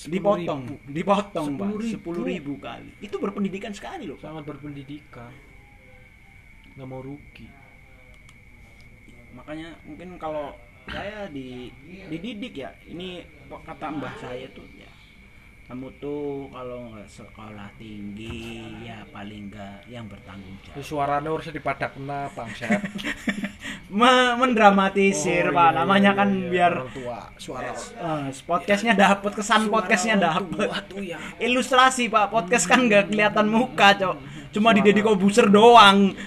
dipotong, 0.10 0.82
dipotong, 0.90 1.60
Pak, 1.62 1.70
10.000. 1.78 1.94
sepuluh 1.94 2.24
ribu 2.26 2.58
kali. 2.58 2.90
Itu 3.06 3.22
berpendidikan 3.22 3.70
sekali 3.70 4.10
loh. 4.10 4.18
sangat 4.18 4.50
berpendidikan 4.50 5.30
nggak 6.80 6.88
mau 6.88 7.04
rugi 7.04 7.59
makanya 9.40 9.70
mungkin 9.88 10.20
kalau 10.20 10.52
saya 10.84 11.30
di 11.30 11.72
dididik 12.10 12.60
ya 12.60 12.70
ini 12.84 13.24
kata 13.48 13.88
mbah 13.90 14.14
saya 14.20 14.44
tuh 14.52 14.66
ya 14.76 14.90
kamu 15.70 15.86
tuh 16.02 16.50
kalau 16.50 16.90
nggak 16.90 17.06
sekolah 17.06 17.70
tinggi 17.78 18.58
ya 18.82 19.06
paling 19.14 19.54
nggak 19.54 19.86
yang 19.86 20.10
bertanggung 20.10 20.58
jawab. 20.66 20.82
Suaranya 20.82 21.30
harusnya 21.30 21.62
dipadakna 21.62 22.26
bangsat. 22.34 22.82
Me- 23.94 24.34
mendramatisir 24.34 25.46
Oh, 25.50 25.54
pak. 25.54 25.70
iya, 25.70 25.78
namanya 25.78 26.12
iya, 26.14 26.18
kan 26.18 26.30
iya, 26.34 26.50
biar 26.50 26.74
orang 26.74 26.90
tua 26.90 27.20
suara. 27.38 27.70
Eh, 27.78 28.26
podcastnya 28.50 28.98
dapet 28.98 29.32
kesan 29.38 29.70
podcastnya 29.70 30.18
suara 30.18 30.42
dapet. 30.42 30.58
tua 30.58 30.78
tuh 30.90 31.02
ya. 31.06 31.18
Ilustrasi 31.38 32.10
pak. 32.10 32.34
Podcast 32.34 32.66
kan 32.66 32.90
nggak 32.90 33.14
kelihatan 33.14 33.46
muka 33.46 33.94
cok. 33.94 34.16
Cuma 34.50 34.74
di. 34.74 34.82
Deddy 34.82 35.06
Kobuser 35.06 35.54
doang 35.54 36.18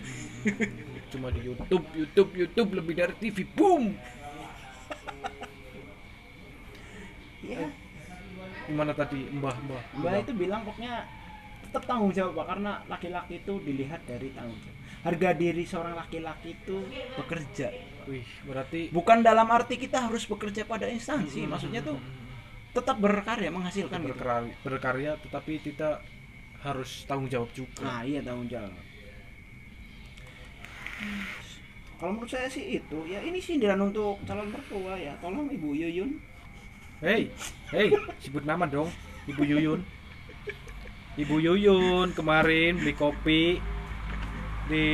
cuma 1.13 1.29
di 1.29 1.41
YouTube 1.45 1.85
YouTube 1.93 2.31
YouTube 2.33 2.71
lebih 2.81 2.95
dari 2.97 3.15
TV 3.21 3.45
boom 3.53 3.93
ya 7.45 7.69
gimana 8.67 8.93
tadi 8.97 9.21
mbah 9.29 9.57
mbah 9.69 9.83
Mbak 10.01 10.13
itu 10.25 10.33
bilang 10.39 10.63
pokoknya 10.65 11.05
tetap 11.73 11.89
tanggung 11.89 12.13
jawab 12.13 12.37
Pak 12.37 12.47
karena 12.53 12.73
laki-laki 12.85 13.41
itu 13.41 13.57
dilihat 13.65 14.05
dari 14.05 14.29
tanggung 14.37 14.61
jawab. 14.61 14.77
Harga 15.09 15.31
diri 15.33 15.65
seorang 15.65 15.97
laki-laki 15.97 16.53
itu 16.53 16.85
bekerja. 17.17 17.73
wih 18.05 18.29
berarti 18.45 18.93
Bukan 18.93 19.25
dalam 19.25 19.49
arti 19.49 19.81
kita 19.81 20.05
harus 20.05 20.29
bekerja 20.29 20.69
pada 20.69 20.85
instansi, 20.85 21.49
maksudnya 21.49 21.81
tuh 21.81 21.97
tetap 22.77 23.01
berkarya 23.01 23.49
menghasilkan 23.49 24.05
gitu. 24.05 24.09
berkarya, 24.13 24.53
berkarya 24.61 25.13
tetapi 25.25 25.53
kita 25.65 26.05
harus 26.61 27.09
tanggung 27.09 27.33
jawab 27.33 27.49
juga 27.57 27.83
Nah, 27.83 28.05
iya 28.05 28.21
tanggung 28.21 28.53
jawab. 28.53 28.75
Kalau 32.03 32.19
menurut 32.19 32.31
saya 32.35 32.51
sih 32.51 32.83
itu 32.83 32.99
ya 33.07 33.23
ini 33.23 33.39
sindiran 33.39 33.79
untuk 33.79 34.19
calon 34.27 34.51
mertua 34.51 34.99
ya. 34.99 35.15
Tolong 35.23 35.47
Ibu 35.47 35.71
Yuyun 35.79 36.11
Hei, 37.03 37.35
hei, 37.75 37.91
sebut 38.23 38.47
nama 38.47 38.63
dong, 38.63 38.87
Ibu 39.27 39.43
Yuyun. 39.43 39.83
Ibu 41.19 41.35
Yuyun 41.43 42.15
kemarin 42.15 42.79
beli 42.79 42.95
kopi 42.95 43.59
di 44.71 44.85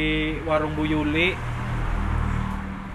warung 0.49 0.73
Bu 0.73 0.89
Yuli. 0.89 1.37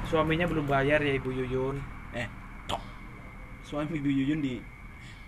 Suaminya 0.10 0.50
belum 0.50 0.66
bayar 0.66 0.98
ya 0.98 1.14
Ibu 1.14 1.30
Yuyun. 1.30 1.78
eh 2.18 2.26
tok. 2.66 2.82
Suami 3.62 4.02
Ibu 4.02 4.10
Yuyun 4.10 4.42
di 4.42 4.58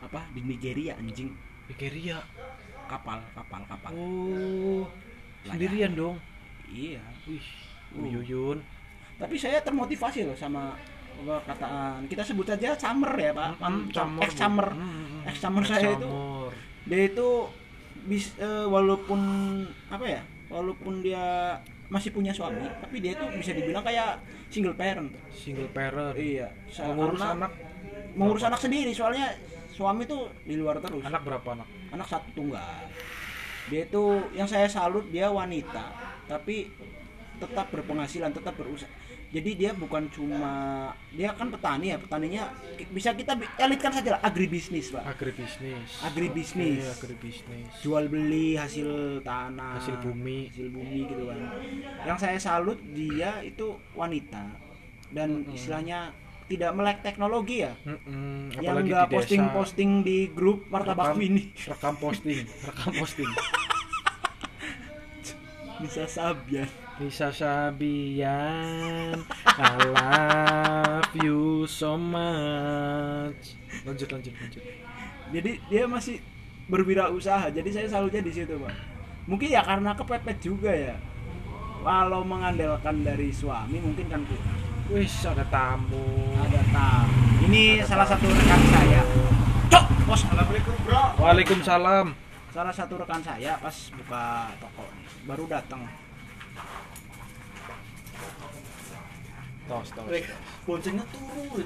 apa? 0.02 0.26
Di 0.34 0.42
Nigeria 0.42 0.98
anjing. 0.98 1.30
Nigeria. 1.70 2.26
Kapal, 2.90 3.22
kapal, 3.38 3.62
kapal. 3.70 3.94
Oh, 3.94 4.90
sendirian 5.46 5.94
dong. 5.94 6.18
Iya. 6.74 7.06
Wih. 7.30 7.46
Yuyun. 8.04 8.60
Tapi 9.16 9.36
saya 9.40 9.64
termotivasi 9.64 10.28
loh 10.28 10.36
sama 10.36 10.76
kataan 11.48 12.04
kita 12.12 12.20
sebut 12.20 12.44
saja 12.44 12.76
Summer 12.76 13.16
ya 13.16 13.32
Pak. 13.32 13.50
Hmm, 13.64 13.88
camur, 13.88 14.22
ex. 14.28 14.32
Summer. 14.36 14.68
Hmm, 14.76 14.84
hmm, 14.84 15.06
hmm. 15.08 15.30
Ex 15.32 15.36
Summer 15.40 15.64
saya 15.64 15.90
itu 15.96 16.12
dia 16.86 17.00
itu 17.08 17.30
bis 18.06 18.36
eh, 18.38 18.66
walaupun 18.68 19.20
apa 19.88 20.06
ya? 20.06 20.22
Walaupun 20.52 21.02
dia 21.02 21.56
masih 21.90 22.14
punya 22.14 22.34
suami, 22.34 22.66
tapi 22.82 22.98
dia 23.02 23.14
itu 23.14 23.26
bisa 23.38 23.54
dibilang 23.54 23.82
kayak 23.82 24.18
single 24.50 24.74
parent. 24.78 25.10
single 25.32 25.70
parent. 25.72 26.14
Iya. 26.18 26.50
Sa- 26.70 26.90
Mengurus 26.92 27.22
anak 27.22 27.52
mengurus 28.16 28.44
anak 28.46 28.60
sendiri 28.60 28.92
soalnya 28.92 29.32
suami 29.72 30.08
tuh 30.08 30.32
di 30.44 30.56
luar 30.56 30.80
terus. 30.80 31.04
anak 31.04 31.22
berapa 31.24 31.52
anak? 31.52 31.68
anak 31.92 32.08
satu 32.08 32.28
tunggal 32.32 32.64
dia 33.68 33.84
itu 33.84 34.04
yang 34.32 34.48
saya 34.48 34.68
salut 34.72 35.04
dia 35.12 35.28
wanita 35.28 35.92
tapi 36.28 36.70
tetap 37.38 37.68
berpenghasilan 37.70 38.30
tetap 38.30 38.54
berusaha 38.54 38.88
jadi 39.28 39.52
dia 39.52 39.72
bukan 39.74 40.08
cuma 40.08 40.54
dia 41.10 41.32
kan 41.32 41.48
petani 41.48 41.92
ya 41.92 41.98
petaninya 41.98 42.44
bisa 42.88 43.12
kita 43.12 43.32
elitkan 43.58 43.92
saja 43.92 44.16
lah 44.16 44.22
agribisnis 44.22 44.90
pak 44.90 45.04
Agribisnis. 45.06 45.90
Agribisnis. 46.02 46.80
Iya, 46.80 46.92
agribisnis. 46.94 47.68
jual 47.80 48.06
beli 48.06 48.56
hasil 48.56 48.88
tanah 49.22 49.76
Hasil 49.76 50.00
bumi. 50.00 50.48
hasil 50.48 50.68
bumi 50.70 51.00
gitu 51.06 51.24
kan 51.26 51.40
yang 52.04 52.16
saya 52.16 52.38
salut 52.38 52.80
dia 52.90 53.42
itu 53.42 53.66
wanita 53.92 54.56
dan 55.10 55.44
istilahnya 55.48 56.16
tidak 56.46 56.72
melek 56.72 57.02
teknologi 57.02 57.60
ya 57.60 57.74
Mm-mm, 57.84 58.54
yang 58.54 58.78
apalagi 58.78 58.88
nggak 58.88 59.02
di 59.02 59.10
desa. 59.10 59.16
posting-posting 59.18 59.92
di 60.02 60.18
grup 60.30 60.70
martabak 60.70 61.12
Rekam- 61.12 61.18
mini 61.18 61.44
rekam 61.58 61.96
posting 61.98 62.40
rekam 62.62 62.92
posting 62.94 63.32
bisa 65.82 66.08
sabian 66.08 66.70
Bisa 66.96 67.28
Sabian. 67.28 69.20
I 69.44 69.72
love 69.92 71.12
you 71.20 71.68
so 71.68 72.00
much. 72.00 73.60
Lanjut 73.84 74.08
lanjut 74.16 74.32
lanjut. 74.32 74.64
Jadi 75.36 75.52
dia 75.68 75.84
masih 75.92 76.24
berwirausaha. 76.72 77.52
Jadi 77.52 77.68
saya 77.76 77.92
salutnya 77.92 78.24
di 78.24 78.32
situ 78.32 78.56
pak. 78.56 78.72
Mungkin 79.28 79.52
ya 79.52 79.60
karena 79.68 79.92
kepepet 79.92 80.40
juga 80.40 80.72
ya. 80.72 80.96
Kalau 81.84 82.24
mengandalkan 82.24 83.04
dari 83.04 83.28
suami 83.28 83.84
mungkin 83.84 84.08
kan 84.08 84.24
kurang 84.24 84.56
wis 84.88 85.28
ada 85.28 85.44
tamu. 85.52 86.32
Ada 86.48 86.64
tamu. 86.72 87.44
Ini 87.52 87.84
salah 87.84 88.08
satu 88.08 88.24
rekan 88.24 88.62
saya. 88.72 89.04
Cok 89.68 89.86
bos. 90.08 90.24
Assalamualaikum 90.24 90.76
bro. 90.88 91.04
Waalaikumsalam. 91.20 92.08
Salah 92.56 92.72
satu 92.72 92.96
rekan 93.04 93.20
saya 93.20 93.60
pas 93.60 93.76
buka 93.92 94.48
toko 94.64 94.88
baru 95.28 95.44
datang 95.52 95.84
tos 99.66 99.90
tos 99.98 100.06
boncengnya 100.66 101.06
turun. 101.14 101.62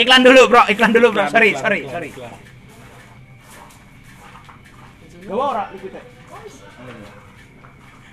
Iklan 0.00 0.20
dulu 0.22 0.42
bro. 0.50 0.62
Iklan 0.70 0.90
dulu 0.94 1.10
bro. 1.14 1.24
Sorry 1.30 1.54
iklan, 1.54 1.62
sorry 1.62 1.78
iklan, 1.82 1.92
sorry. 1.94 2.10
Gak 5.26 5.34
ora 5.34 5.64
liquidnya. 5.74 6.02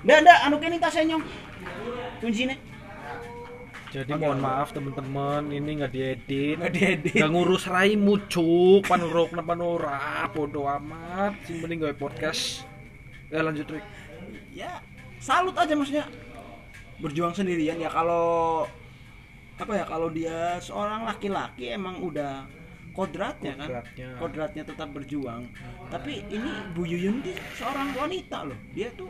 Ndak 0.04 0.18
ndak 0.26 0.38
anu 0.50 0.56
kene 0.58 0.78
tasnya 0.82 1.04
nyong. 1.14 1.24
Kuncine. 2.20 2.56
jadi 3.94 4.10
mohon 4.18 4.42
maaf 4.42 4.74
teman-teman. 4.74 5.54
Ini 5.54 5.72
nggak 5.86 5.92
diedit. 5.94 6.58
Nggak 6.58 6.74
diedit. 6.74 7.22
nggak 7.22 7.32
ngurus 7.32 7.70
raimu 7.70 8.26
cuk. 8.26 8.90
Panuruk 8.90 9.30
napa 9.38 9.54
ora. 9.62 10.26
Bodo 10.34 10.66
amat. 10.66 11.38
Sing 11.46 11.62
penting 11.62 11.86
gawe 11.86 11.94
podcast. 11.94 12.66
Ya 13.30 13.42
lanjut 13.42 13.66
Rick 13.66 13.86
Ya, 14.54 14.86
salut 15.24 15.56
aja 15.56 15.72
maksudnya. 15.72 16.06
Berjuang 17.00 17.32
sendirian 17.32 17.80
ya 17.80 17.88
kalau 17.88 18.68
apa 19.56 19.72
ya 19.80 19.86
kalau 19.88 20.12
dia 20.12 20.60
seorang 20.60 21.08
laki-laki 21.08 21.72
emang 21.72 22.04
udah 22.04 22.44
kodratnya 22.92 23.56
kan? 23.56 23.68
Kodratnya. 23.72 24.08
kodratnya 24.20 24.64
tetap 24.68 24.90
berjuang. 24.92 25.48
Tapi 25.88 26.28
ini 26.28 26.52
Bu 26.76 26.84
Yuyun 26.84 27.24
ini 27.24 27.34
seorang 27.56 27.96
wanita 27.96 28.44
loh. 28.44 28.60
Dia 28.76 28.92
tuh 28.92 29.08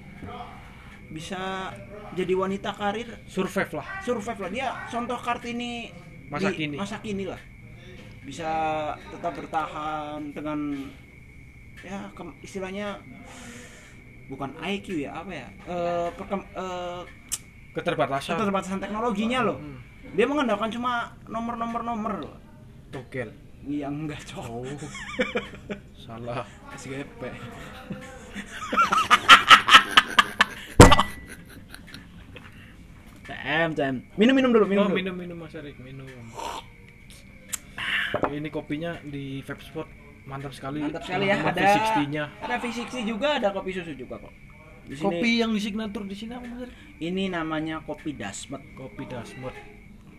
bisa 1.10 1.73
jadi 2.13 2.34
wanita 2.38 2.78
karir. 2.78 3.10
Survive 3.26 3.82
lah. 3.82 3.88
Survive 4.06 4.39
lah. 4.45 4.49
Dia 4.54 4.67
contoh 4.93 5.17
kartini 5.17 5.89
Masa 6.30 6.49
di 6.49 6.56
kini. 6.56 6.76
masa 6.78 6.97
kini 7.02 7.26
lah. 7.26 7.41
Bisa 8.23 8.52
tetap 9.12 9.36
bertahan 9.36 10.32
dengan 10.32 10.88
ya 11.84 12.08
istilahnya 12.39 13.04
bukan 14.31 14.55
IQ 14.62 14.88
ya 15.03 15.12
apa 15.19 15.31
ya? 15.31 15.47
Eh 15.67 16.09
perkem- 16.15 16.49
eh, 16.53 17.01
keterbatasan. 17.73 18.38
keterbatasan 18.38 18.79
teknologinya 18.79 19.39
loh. 19.43 19.57
Hmm. 19.59 19.79
dia 20.13 20.27
mengandalkan 20.29 20.69
cuma 20.69 21.15
nomor-nomor 21.25 21.81
nomor 21.81 22.13
loh. 22.21 22.36
Togel 22.93 23.33
iya 23.65 23.88
enggak 23.89 24.21
cok. 24.27 24.45
Oh. 24.45 24.67
Salah. 26.03 26.45
SGP 26.75 27.31
CM 33.23 33.69
CM 33.71 33.95
minum 34.19 34.36
minum 34.36 34.51
dulu 34.51 34.65
minum 34.67 34.83
oh 34.83 34.88
dulu. 34.91 34.97
minum 34.99 35.15
minum 35.15 35.38
mas 35.39 35.55
Erik 35.55 35.79
minum. 35.79 36.07
Ini 38.29 38.49
kopinya 38.53 38.99
di 39.01 39.41
vape 39.41 39.63
spot 39.63 39.88
mantap 40.23 40.51
sekali. 40.51 40.79
Mantap 40.79 41.03
sekali 41.03 41.27
ya. 41.27 41.38
Ada 41.41 41.62
V60 41.62 41.99
nya 42.09 42.23
ada 42.39 42.55
V60 42.57 42.95
juga 43.03 43.27
ada 43.38 43.49
kopi 43.51 43.71
susu 43.71 43.93
juga 43.93 44.15
kok. 44.19 44.33
Di 44.83 44.95
sini 44.95 45.05
kopi 45.05 45.29
yang 45.39 45.51
di 45.55 45.62
signatur 45.63 46.03
di 46.03 46.12
sini 46.12 46.36
apa 46.36 46.43
Erik? 46.43 46.75
ini 46.99 47.31
namanya 47.31 47.79
kopi 47.83 48.12
dasmet 48.12 48.63
kopi 48.75 49.03
dasmut. 49.07 49.55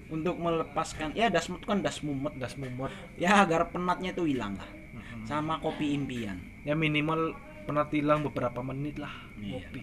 Untuk 0.08 0.36
melepaskan 0.36 1.16
ya 1.16 1.28
dasmet 1.28 1.64
kan 1.64 1.80
das 1.80 2.04
mumet 2.04 2.36
das 2.36 2.56
mumut 2.56 2.92
ya 3.16 3.40
agar 3.40 3.68
penatnya 3.68 4.12
itu 4.12 4.24
hilang 4.24 4.56
lah. 4.56 4.68
Sama 5.24 5.56
kopi 5.60 5.96
impian. 5.96 6.36
Ya 6.64 6.76
minimal 6.76 7.32
pernah 7.64 7.88
hilang 7.88 8.20
beberapa 8.20 8.60
menit 8.60 9.00
lah 9.00 9.12
Iya. 9.40 9.56
kopi. 9.56 9.80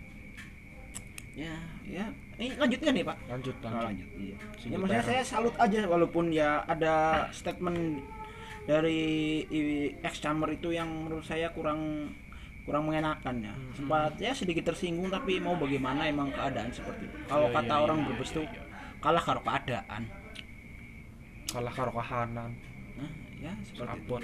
Ya 1.34 1.55
ya. 1.88 2.05
Ini 2.38 2.57
lanjutkan 2.57 2.91
nih 2.93 3.05
pak? 3.05 3.17
Lanjut 3.29 3.55
Nah, 3.62 3.69
lanjut. 3.69 3.86
lanjut. 3.86 4.07
Iya. 4.17 4.36
Ya 4.69 4.75
maksudnya 4.77 5.05
saya 5.05 5.23
salut 5.23 5.55
aja 5.57 5.79
walaupun 5.86 6.25
ya 6.29 6.62
ada 6.65 7.25
statement 7.31 8.01
dari 8.65 9.02
ex 10.02 10.21
chamber 10.21 10.50
itu 10.54 10.69
yang 10.74 10.88
menurut 10.88 11.26
saya 11.26 11.50
kurang 11.54 12.12
kurang 12.62 12.86
mengenakan 12.86 13.41
ya. 13.41 13.54
Hmm. 13.58 13.74
sempat 13.74 14.13
ya 14.21 14.32
sedikit 14.38 14.69
tersinggung 14.69 15.10
tapi 15.10 15.41
mau 15.41 15.58
bagaimana 15.58 16.06
emang 16.06 16.30
keadaan 16.30 16.69
seperti 16.69 17.10
itu. 17.10 17.17
Kalau 17.26 17.50
Iya, 17.50 17.56
kata 17.58 17.74
iya, 17.74 17.84
orang 17.84 17.97
iya, 17.97 18.06
berbes 18.13 18.30
iya, 18.30 18.38
tuh 18.38 18.45
iya. 18.45 18.62
kalah 19.02 19.24
karo 19.26 19.41
keadaan. 19.41 20.04
Kalah 21.52 21.74
karo 21.74 21.91
kahanan. 21.91 22.52
Nah, 22.95 23.12
ya 23.41 23.52
seperti 23.65 23.97
itu. 23.97 24.06
Kapot 24.06 24.24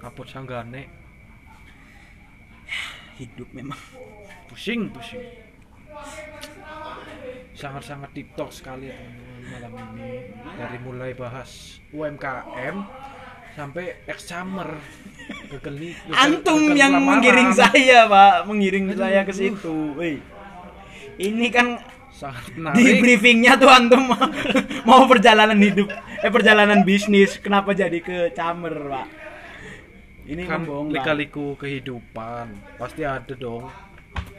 kapot 0.00 0.26
sanggane. 0.26 0.82
Hidup 3.20 3.48
memang. 3.52 3.78
Pusing 4.48 4.88
pusing. 4.90 5.22
Sangat-sangat 7.54 8.10
tiktok 8.16 8.50
sekali 8.50 8.90
ya 8.90 8.96
teman-teman 8.98 9.70
malam 9.70 9.94
ini. 10.00 10.34
Dari 10.58 10.78
mulai 10.82 11.10
bahas 11.14 11.78
UMKM 11.94 12.76
sampai 13.54 14.02
ex 14.10 14.18
summer 14.26 14.74
kegeli 15.48 15.94
antum 16.10 16.74
yang 16.74 16.98
mengiring 16.98 17.54
saya 17.54 18.10
pak. 18.10 18.50
Mengiring 18.50 18.92
saya 18.98 19.22
ke 19.22 19.32
situ. 19.32 19.94
Wih. 19.94 20.18
ini 21.14 21.46
kan 21.46 21.78
sangat 22.10 22.74
di 22.74 22.98
briefingnya 22.98 23.54
tuh 23.54 23.70
antum 23.70 24.10
mau 24.88 25.06
perjalanan 25.06 25.54
hidup 25.58 25.86
eh 26.22 26.30
perjalanan 26.30 26.82
bisnis 26.82 27.38
kenapa 27.38 27.70
jadi 27.70 28.02
ke 28.02 28.34
Camer 28.34 28.74
pak? 28.74 29.06
Ini 30.24 30.42
kan 30.48 30.64
lika-liku 30.88 31.52
kehidupan. 31.60 32.80
Pasti 32.80 33.04
ada 33.04 33.36
dong. 33.36 33.68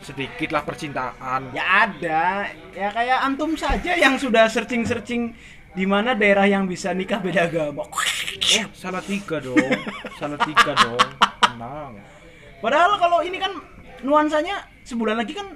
Sedikit 0.01 0.49
lah 0.49 0.65
percintaan. 0.65 1.53
Ya 1.53 1.85
ada. 1.85 2.49
Ya 2.73 2.89
kayak 2.89 3.21
antum 3.21 3.53
saja 3.53 3.93
yang 3.93 4.17
sudah 4.17 4.49
searching 4.49 4.81
searching 4.81 5.37
di 5.75 5.83
mana 5.83 6.15
daerah 6.15 6.47
yang 6.47 6.65
bisa 6.65 6.95
nikah 6.95 7.19
beda 7.19 7.51
agama? 7.51 7.83
Oh 7.83 8.03
salah 8.71 9.03
tiga 9.03 9.43
dong. 9.43 9.59
Salah 10.15 10.39
tiga 10.39 10.71
dong. 10.87 11.09
Tenang. 11.43 11.99
Padahal 12.63 12.95
kalau 12.97 13.19
ini 13.21 13.37
kan 13.37 13.51
nuansanya 14.01 14.63
sebulan 14.87 15.19
lagi 15.19 15.35
kan 15.35 15.51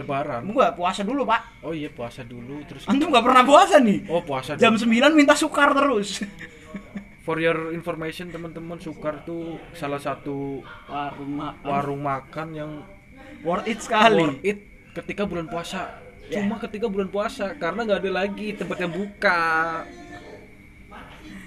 lebaran. 0.00 0.48
Gua 0.48 0.72
puasa 0.72 1.04
dulu 1.04 1.28
pak. 1.28 1.60
Oh 1.60 1.76
iya 1.76 1.92
puasa 1.92 2.24
dulu. 2.24 2.64
Terus 2.64 2.88
antum 2.88 3.12
nggak 3.12 3.24
pernah 3.28 3.44
puasa 3.44 3.76
nih? 3.78 4.08
Oh 4.08 4.24
puasa 4.24 4.56
jam 4.56 4.72
dulu. 4.72 4.88
9 4.88 5.12
minta 5.18 5.36
sukar 5.36 5.76
terus. 5.76 6.24
For 7.28 7.36
your 7.36 7.76
information 7.76 8.32
teman-teman 8.32 8.80
sukar 8.80 9.20
tuh 9.28 9.60
salah 9.76 10.00
satu 10.00 10.64
warung 10.88 11.32
makan. 11.36 11.66
warung 11.68 12.00
makan 12.00 12.48
yang 12.56 12.70
worth 13.44 13.68
it 13.68 13.84
sekali. 13.84 14.24
worth 14.24 14.40
it 14.40 14.58
ketika 14.96 15.28
bulan 15.28 15.44
puasa 15.44 16.07
Ya. 16.28 16.44
cuma 16.44 16.60
ketika 16.60 16.86
bulan 16.92 17.08
puasa 17.08 17.56
karena 17.56 17.88
nggak 17.88 18.00
ada 18.04 18.12
lagi 18.12 18.52
tempat 18.52 18.76
yang 18.84 18.92
buka. 18.92 19.40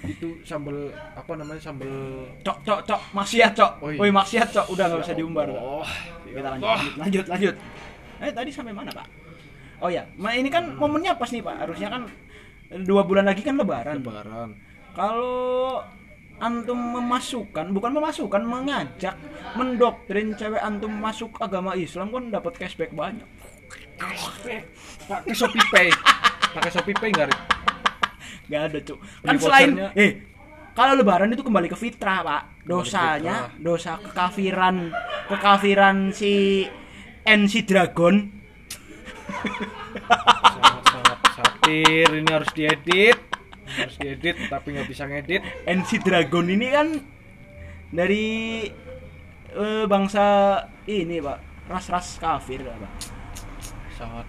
Itu 0.02 0.42
sambal 0.42 0.90
apa 1.14 1.32
namanya 1.38 1.62
sambal 1.62 2.26
cok 2.42 2.58
cok 2.66 2.80
cok 2.90 3.02
maksiat 3.14 3.52
cok. 3.54 3.72
Oh, 3.78 3.90
iya. 3.94 3.98
woi 4.02 4.10
maksiat 4.10 4.48
cok. 4.50 4.66
Udah 4.74 4.84
nggak 4.90 5.00
usah 5.06 5.14
diumbar. 5.14 5.46
Pak. 5.46 5.62
oh 5.62 5.86
kita 6.26 6.48
lanjut, 6.58 6.66
lanjut 6.66 6.94
lanjut 6.98 7.26
lanjut. 7.30 7.54
Eh 8.18 8.30
tadi 8.34 8.50
sampai 8.50 8.74
mana 8.74 8.90
pak? 8.90 9.06
Oh 9.78 9.90
ya 9.90 10.02
ma- 10.18 10.34
ini 10.34 10.50
kan 10.50 10.74
momennya 10.74 11.14
pas 11.14 11.30
nih 11.30 11.42
pak. 11.46 11.54
Harusnya 11.62 11.88
kan 11.90 12.02
dua 12.82 13.06
bulan 13.06 13.30
lagi 13.30 13.46
kan 13.46 13.54
lebaran. 13.54 14.02
Lebaran. 14.02 14.50
Kalau 14.98 15.78
antum 16.42 16.74
memasukkan 16.74 17.70
bukan 17.70 17.94
memasukkan 17.94 18.42
mengajak 18.42 19.14
mendoktrin 19.54 20.34
cewek 20.34 20.58
antum 20.58 20.90
masuk 20.90 21.38
agama 21.38 21.78
Islam 21.78 22.10
kan 22.10 22.34
dapat 22.34 22.58
cashback 22.58 22.90
banyak 22.90 23.30
pakai 25.08 25.34
shopee 25.34 25.66
pay. 25.72 25.88
Pakai 26.52 26.70
shopee 26.70 26.96
pay 26.96 27.10
nggak 27.10 27.28
Rik? 27.30 27.40
nggak 28.52 28.62
ada 28.68 28.78
cuk. 28.84 28.98
Kan 29.24 29.36
selain 29.40 29.70
eh 29.96 30.10
kalau 30.72 30.92
lebaran 30.96 31.32
itu 31.32 31.40
kembali 31.40 31.68
ke 31.72 31.76
fitrah 31.80 32.20
pak. 32.20 32.42
Dosanya 32.68 33.48
dosa 33.56 33.96
kekafiran 33.96 34.92
kekafiran 35.32 36.12
si 36.12 36.64
NC 37.24 37.64
Dragon. 37.64 38.28
Sangat 40.52 40.84
sangat 40.84 41.18
satir. 41.32 42.08
Ini 42.12 42.30
harus 42.30 42.50
diedit. 42.52 43.18
Harus 43.72 43.96
diedit 43.96 44.36
tapi 44.52 44.76
nggak 44.76 44.88
bisa 44.88 45.08
ngedit. 45.08 45.42
NC 45.64 45.90
Dragon 46.04 46.46
ini 46.48 46.66
kan 46.68 46.88
dari 47.88 48.68
eh, 49.52 49.84
bangsa 49.88 50.24
ini 50.88 51.20
pak. 51.24 51.38
Ras-ras 51.72 52.20
kafir 52.20 52.64
pak 52.64 53.11
sangat 54.02 54.26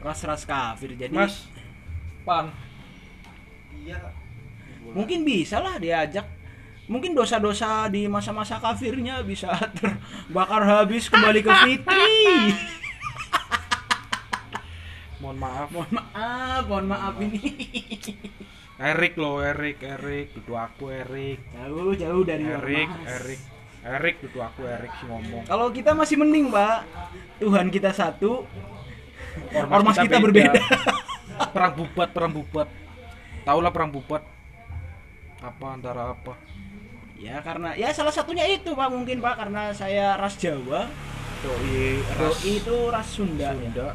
ras-ras 0.00 0.42
kafir 0.44 0.96
jadi 0.96 1.12
mas. 1.12 1.48
Pan. 2.24 2.52
Mungkin 4.92 5.24
bisa 5.24 5.60
lah 5.60 5.80
diajak. 5.80 6.24
Mungkin 6.90 7.14
dosa-dosa 7.14 7.86
di 7.86 8.10
masa-masa 8.10 8.58
kafirnya 8.58 9.22
bisa 9.22 9.54
terbakar 9.76 10.66
habis 10.66 11.08
kembali 11.08 11.40
ke 11.40 11.52
fitri. 11.64 12.18
Mohon 15.20 15.36
maaf. 15.36 15.68
Mohon 15.68 15.92
maaf 15.96 16.62
mohon 16.64 16.86
maaf 16.88 17.14
ini. 17.20 17.44
Erik 18.90 19.20
loh 19.20 19.44
Erik 19.44 19.84
Erik. 19.84 20.32
Duduk 20.32 20.56
aku 20.56 20.88
Erik. 20.88 21.44
Jauh 21.52 21.92
jauh 21.92 22.24
dari 22.24 22.48
Erik. 22.48 22.88
Erik 23.04 23.59
Erik. 23.84 24.20
Duduk 24.20 24.42
aku 24.42 24.66
Erik 24.68 24.92
sih 25.00 25.06
ngomong. 25.08 25.44
Kalau 25.48 25.66
kita 25.72 25.96
masih 25.96 26.16
mending 26.20 26.52
pak 26.52 26.84
Tuhan 27.40 27.66
kita 27.72 27.90
satu. 27.94 28.44
Ormas 29.54 29.70
ormas 29.70 29.96
kita 29.96 30.04
kita, 30.04 30.16
beda. 30.18 30.24
berbeda. 30.26 30.60
Perang 31.54 31.72
bubat 31.72 32.08
perang 32.12 32.32
bubat 32.34 32.68
taulah 33.48 33.72
perang 33.72 33.88
bubat 33.88 34.22
apa 35.40 35.66
antara 35.72 36.12
apa? 36.12 36.36
Ya 37.16 37.40
karena 37.40 37.72
ya 37.72 37.88
salah 37.96 38.12
satunya 38.12 38.44
itu 38.44 38.76
pak 38.76 38.88
mungkin 38.92 39.24
pak 39.24 39.40
karena 39.40 39.72
saya 39.72 40.20
ras 40.20 40.36
Jawa. 40.36 40.90
Doi 41.40 42.04
ras 42.20 42.44
Doi 42.44 42.60
itu 42.60 42.76
ras 42.92 43.08
Sunda, 43.08 43.48
ya. 43.48 43.56
Sunda. 43.56 43.88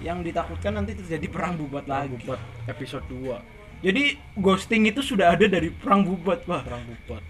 Yang 0.00 0.18
ditakutkan 0.32 0.72
nanti 0.80 0.92
terjadi 0.96 1.26
perang 1.28 1.60
bubat 1.60 1.84
perang 1.84 2.08
lagi. 2.08 2.16
bubat 2.24 2.40
episode 2.68 3.04
2 3.08 3.56
jadi 3.84 4.16
ghosting 4.40 4.88
itu 4.88 5.04
sudah 5.04 5.36
ada 5.36 5.44
dari 5.44 5.68
perang 5.68 6.00
bubat 6.00 6.48
pak. 6.48 6.64
Perang 6.64 6.84
bubat 6.88 7.22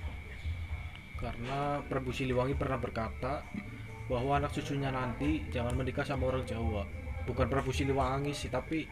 karena 1.17 1.81
Prabu 1.83 2.13
Siliwangi 2.13 2.53
pernah 2.55 2.77
berkata 2.77 3.41
bahwa 4.07 4.39
anak 4.39 4.53
cucunya 4.53 4.93
nanti 4.93 5.43
jangan 5.51 5.75
menikah 5.75 6.05
sama 6.05 6.29
orang 6.29 6.45
Jawa 6.45 6.85
bukan 7.25 7.47
Prabu 7.49 7.73
Siliwangi 7.73 8.33
sih 8.33 8.49
tapi 8.49 8.85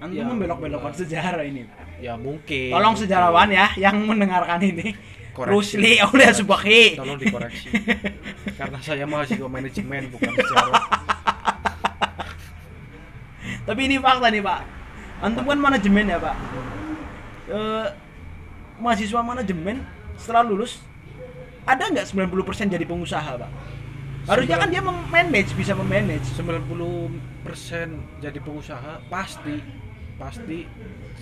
Antum 0.00 0.16
Ya, 0.16 0.24
membelok-belokkan 0.24 0.96
sejarah 0.96 1.44
ini. 1.44 1.68
ya 2.00 2.16
mungkin 2.16 2.72
Tolong 2.72 2.96
sejarawan 2.96 3.52
ya 3.52 3.68
yang 3.76 4.00
mendengarkan 4.00 4.56
ini. 4.64 4.96
Koreksi. 5.36 5.76
Rusli 5.76 5.92
oleh 6.00 6.28
Subaki. 6.32 6.96
tolong 6.98 7.14
dikoreksi 7.14 7.68
karena 8.58 8.78
saya 8.82 9.04
mahasiswa 9.06 9.46
manajemen 9.46 10.08
bukan 10.10 10.32
sejarah 10.32 10.84
Tapi 13.62 13.80
ini 13.86 13.96
fakta 14.02 14.26
nih 14.32 14.42
Pak. 14.42 14.60
Antum 15.22 15.46
kan 15.46 15.60
manajemen 15.60 16.10
ya 16.10 16.18
Pak. 16.18 16.36
Eh, 17.46 17.86
mahasiswa 18.80 19.20
manajemen 19.22 19.84
setelah 20.20 20.44
lulus 20.44 20.84
ada 21.64 21.88
nggak 21.88 22.04
90% 22.04 22.68
jadi 22.76 22.84
pengusaha 22.84 23.32
Pak? 23.40 23.50
harusnya 24.28 24.56
kan 24.60 24.68
dia 24.68 24.84
memanage 24.84 25.56
bisa 25.56 25.72
memanage 25.72 26.28
90% 26.36 28.20
jadi 28.20 28.38
pengusaha 28.38 29.00
pasti 29.08 29.64
pasti 30.20 30.68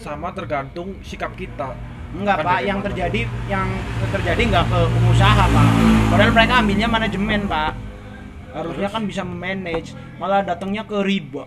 sama 0.03 0.35
tergantung 0.35 0.99
sikap 1.07 1.33
kita 1.39 1.79
Enggak 2.09 2.41
Kan 2.41 2.47
pak, 2.49 2.61
yang 2.65 2.81
mana? 2.81 2.87
terjadi 2.89 3.21
yang 3.53 3.69
terjadi 4.09 4.41
nggak 4.49 4.65
ke 4.65 4.81
pengusaha 4.97 5.45
pak. 5.45 5.67
Padahal 6.09 6.33
mereka 6.33 6.55
ambilnya 6.65 6.89
manajemen 6.89 7.41
pak. 7.45 7.77
Harusnya 8.57 8.89
Terus? 8.89 8.97
kan 8.97 9.03
bisa 9.05 9.23
memanage, 9.29 9.93
malah 10.17 10.41
datangnya 10.41 10.89
ke 10.89 11.05
riba. 11.05 11.45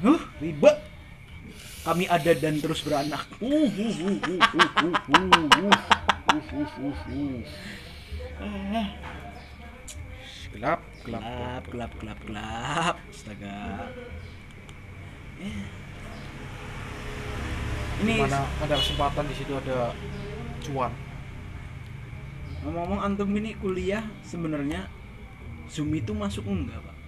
Huh, 0.00 0.20
riba. 0.40 0.70
Kami 1.80 2.04
ada 2.06 2.32
dan 2.36 2.60
terus 2.60 2.84
beranak. 2.84 3.24
Gelap 10.50 10.80
gelap 11.00 11.22
Gelap, 11.24 11.64
gelap, 11.72 11.92
gelap, 11.96 12.18
gelap. 12.28 12.96
Astaga. 13.08 13.88
Eh. 15.40 15.64
Ini 18.00 18.14
mana 18.24 18.44
ada 18.64 18.74
kesempatan 18.80 19.24
di 19.28 19.34
situ 19.36 19.52
ada 19.52 19.92
cuan 20.64 20.92
Ngomong-ngomong 22.64 23.00
antum 23.04 23.28
ini 23.36 23.52
kuliah 23.60 24.04
sebenarnya 24.24 24.88
Zoom 25.68 25.92
itu 25.92 26.16
masuk 26.16 26.48
enggak, 26.48 26.80
Pak? 26.80 27.00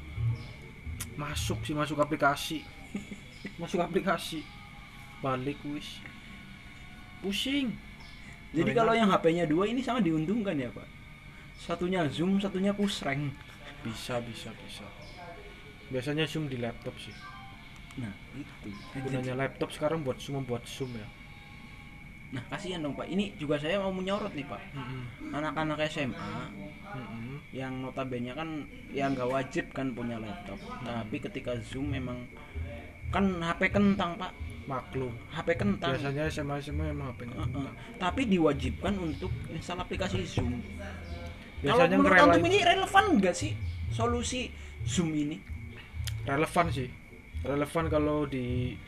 masuk 1.16 1.60
sih 1.64 1.76
masuk 1.76 1.98
aplikasi 2.00 2.64
masuk 3.60 3.80
aplikasi 3.84 4.40
balik 5.22 5.58
wis 5.70 6.02
pusing 7.22 7.70
Jadi 8.52 8.68
Gorengan. 8.68 8.76
kalau 8.76 8.92
yang 8.92 9.08
HP-nya 9.08 9.44
dua 9.48 9.64
ini 9.64 9.80
sama 9.80 10.04
diuntungkan 10.04 10.52
ya, 10.52 10.68
Pak? 10.68 10.84
Satunya 11.56 12.04
Zoom, 12.12 12.36
satunya 12.36 12.76
push 12.76 13.00
rank. 13.00 13.32
bisa 13.80 14.20
bisa 14.22 14.52
bisa 14.62 14.84
biasanya 15.88 16.22
zoom 16.24 16.46
di 16.46 16.54
laptop 16.56 16.94
sih 16.96 17.12
Nah, 17.98 18.08
itu. 18.32 18.68
gunanya 18.94 19.34
laptop 19.36 19.68
sekarang 19.68 20.00
buat 20.00 20.16
semua 20.16 20.40
buat 20.40 20.62
zoom 20.64 20.92
ya 20.94 21.08
Nah, 22.32 22.40
kasihan 22.48 22.80
dong, 22.80 22.96
Pak. 22.96 23.12
Ini 23.12 23.36
juga 23.36 23.60
saya 23.60 23.76
mau 23.76 23.92
menyorot 23.92 24.32
nih, 24.32 24.48
Pak. 24.48 24.62
Anak-anak 25.36 25.84
SMA 25.92 26.32
yang 27.52 27.84
notabene 27.84 28.32
kan 28.32 28.64
yang 28.88 29.12
nggak 29.12 29.28
wajib 29.28 29.68
kan 29.76 29.92
punya 29.92 30.16
laptop. 30.16 30.56
Tapi 30.80 31.20
ketika 31.20 31.52
Zoom 31.60 31.92
memang 31.92 32.24
kan 33.12 33.36
HP 33.36 33.68
kentang, 33.76 34.16
Pak. 34.16 34.32
Maklum 34.68 35.12
HP 35.34 35.48
kentang. 35.58 35.90
biasanya 35.94 36.30
SMA 36.30 36.56
SMA 36.62 36.84
emang 36.94 37.10
HP-nya 37.12 37.34
Heeh. 37.34 37.70
Tapi 37.98 38.22
diwajibkan 38.30 38.94
untuk 38.98 39.32
install 39.50 39.82
aplikasi 39.82 40.22
Zoom. 40.22 40.62
Kalau 41.62 41.82
biasanya 41.82 41.96
menurut 41.98 42.10
ngerelain 42.14 42.30
antum 42.38 42.46
ini 42.46 42.58
relevan 42.62 43.04
nggak 43.18 43.34
sih 43.34 43.52
solusi 43.90 44.50
Zoom 44.86 45.10
ini? 45.14 45.52
relevan 46.22 46.66
sih 46.70 46.88
relevan 47.42 47.90
kalau 47.90 48.24
di 48.30 48.78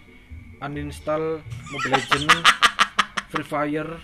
uninstall 0.62 1.42
Mobile 1.42 1.92
Legends 1.98 2.30
Free 3.34 3.46
Fire 3.46 3.98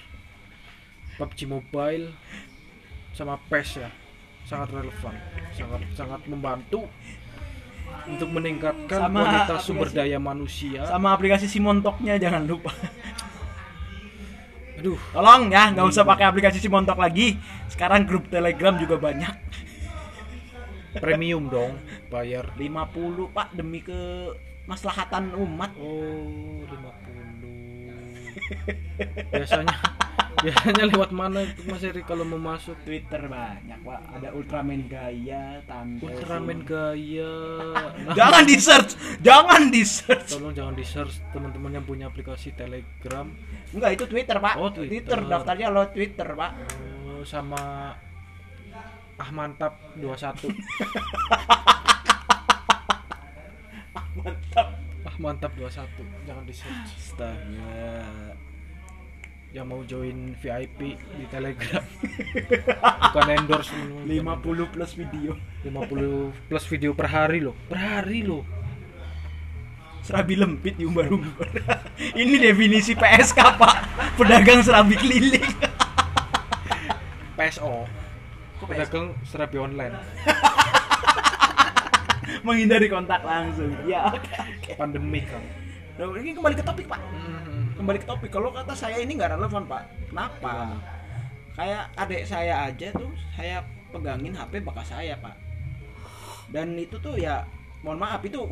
PUBG 1.14 1.46
Mobile 1.46 2.11
sama 3.14 3.38
PES 3.46 3.68
ya 3.78 3.90
sangat 4.48 4.74
relevan 4.74 5.14
sangat 5.54 5.80
sangat 5.94 6.20
membantu 6.26 6.90
untuk 8.07 8.29
meningkatkan 8.31 8.98
Sama 9.07 9.18
kualitas 9.22 9.59
sumber 9.62 9.87
aplikasi- 9.87 9.96
daya 9.96 10.18
manusia 10.18 10.81
Sama 10.85 11.09
aplikasi 11.12 11.46
Simontoknya 11.46 12.16
jangan 12.16 12.42
lupa. 12.44 12.72
aduh 14.74 14.98
Tolong 15.12 15.46
ya, 15.46 15.70
nggak 15.70 15.87
usah 15.87 16.03
pakai 16.03 16.24
aplikasi 16.24 16.57
Simontok 16.57 16.96
lagi. 16.96 17.37
Sekarang 17.68 18.03
grup 18.03 18.26
Telegram 18.26 18.74
juga 18.74 18.96
banyak. 18.96 19.35
premium 20.90 21.46
dong 21.46 21.76
bayar 22.09 22.48
50 22.57 23.29
Pak 23.31 23.53
demi 23.53 23.79
ke 23.79 24.33
maslahatan 24.66 25.31
umat. 25.37 25.70
oh 25.79 26.64
50 26.66 29.31
biasanya 29.31 29.76
biasanya 30.44 30.84
lewat 30.88 31.10
mana 31.10 31.42
itu 31.42 31.60
Mas 31.66 31.82
Eri 31.82 32.00
kalau 32.00 32.24
mau 32.24 32.38
masuk 32.38 32.78
Twitter 32.82 33.20
banyak 33.22 33.76
Pak. 33.80 34.00
Ada 34.14 34.28
Ultraman 34.32 34.86
Gaya, 34.86 35.60
Tante. 35.64 36.00
Ultraman 36.00 36.62
gaya 36.62 37.32
Nah, 38.00 38.14
Jangan 38.18 38.42
di 38.44 38.56
search, 38.56 38.92
jangan 39.20 39.68
di 39.68 39.82
search. 39.82 40.30
tolong 40.32 40.50
jangan 40.50 40.72
di 40.72 40.82
search 40.82 41.20
teman-teman 41.30 41.74
yang 41.74 41.84
punya 41.84 42.06
aplikasi 42.06 42.52
Telegram 42.52 43.28
Enggak 43.70 43.90
itu 43.94 44.04
Twitter 44.06 44.36
Pak. 44.36 44.54
Oh, 44.56 44.70
Twitter. 44.70 45.18
daftarnya 45.22 45.68
lo 45.68 45.84
Twitter 45.88 46.26
Pak. 46.26 46.50
oh, 47.06 47.22
sama 47.22 47.92
ah 49.16 49.30
mantap 49.30 49.76
21 49.94 50.48
Mantap. 54.16 54.68
ah 55.00 55.16
mantap 55.16 55.52
21 55.54 56.24
jangan 56.24 56.44
di 56.44 56.54
search 56.56 56.88
Astaga. 56.96 58.32
Yang 59.50 59.66
mau 59.66 59.82
join 59.82 60.38
VIP 60.38 60.94
di 60.94 61.24
Telegram 61.26 61.82
bukan 63.10 63.26
endorse 63.34 63.74
teman-teman. 63.74 64.38
50 64.38 64.74
plus 64.74 64.90
video. 64.94 65.32
50 65.66 66.48
plus 66.48 66.64
video 66.70 66.90
per 66.94 67.06
hari 67.10 67.42
loh 67.42 67.56
per 67.66 67.78
hari 67.78 68.22
loh 68.22 68.46
Serabi 70.00 70.32
lempit 70.32 70.80
diumbar-umbar. 70.80 71.44
Ini 72.20 72.40
definisi 72.40 72.96
PSK 72.96 73.60
Pak. 73.60 73.76
Pedagang 74.16 74.64
serabi 74.64 74.96
keliling. 74.96 75.44
PSO 77.36 77.84
pedagang 78.60 79.16
serabi 79.24 79.56
online 79.56 79.96
Menghindari 82.46 82.86
kontak 82.86 83.24
langsung. 83.24 83.72
Ya. 83.88 84.12
oke, 84.12 84.72
pandemi 84.76 85.24
kan 85.26 85.42
Nah, 86.00 86.16
ini 86.16 86.32
kembali 86.32 86.56
ke 86.56 86.64
topik 86.64 86.88
Pak. 86.88 86.96
Mhm. 86.96 87.49
Kembali 87.80 87.96
ke 87.96 88.04
topik. 88.04 88.28
Kalau 88.28 88.52
kata 88.52 88.76
saya 88.76 89.00
ini 89.00 89.16
nggak 89.16 89.40
relevan 89.40 89.64
Pak. 89.64 90.12
Kenapa? 90.12 90.76
Kayak 91.56 91.88
adik 91.96 92.28
saya 92.28 92.68
aja 92.68 92.92
tuh 92.92 93.08
saya 93.32 93.64
pegangin 93.88 94.36
HP 94.36 94.60
bekas 94.60 94.92
saya 94.92 95.16
Pak. 95.16 95.32
Dan 96.52 96.76
itu 96.76 97.00
tuh 97.00 97.16
ya 97.16 97.40
mohon 97.80 97.96
maaf 97.96 98.20
itu 98.20 98.44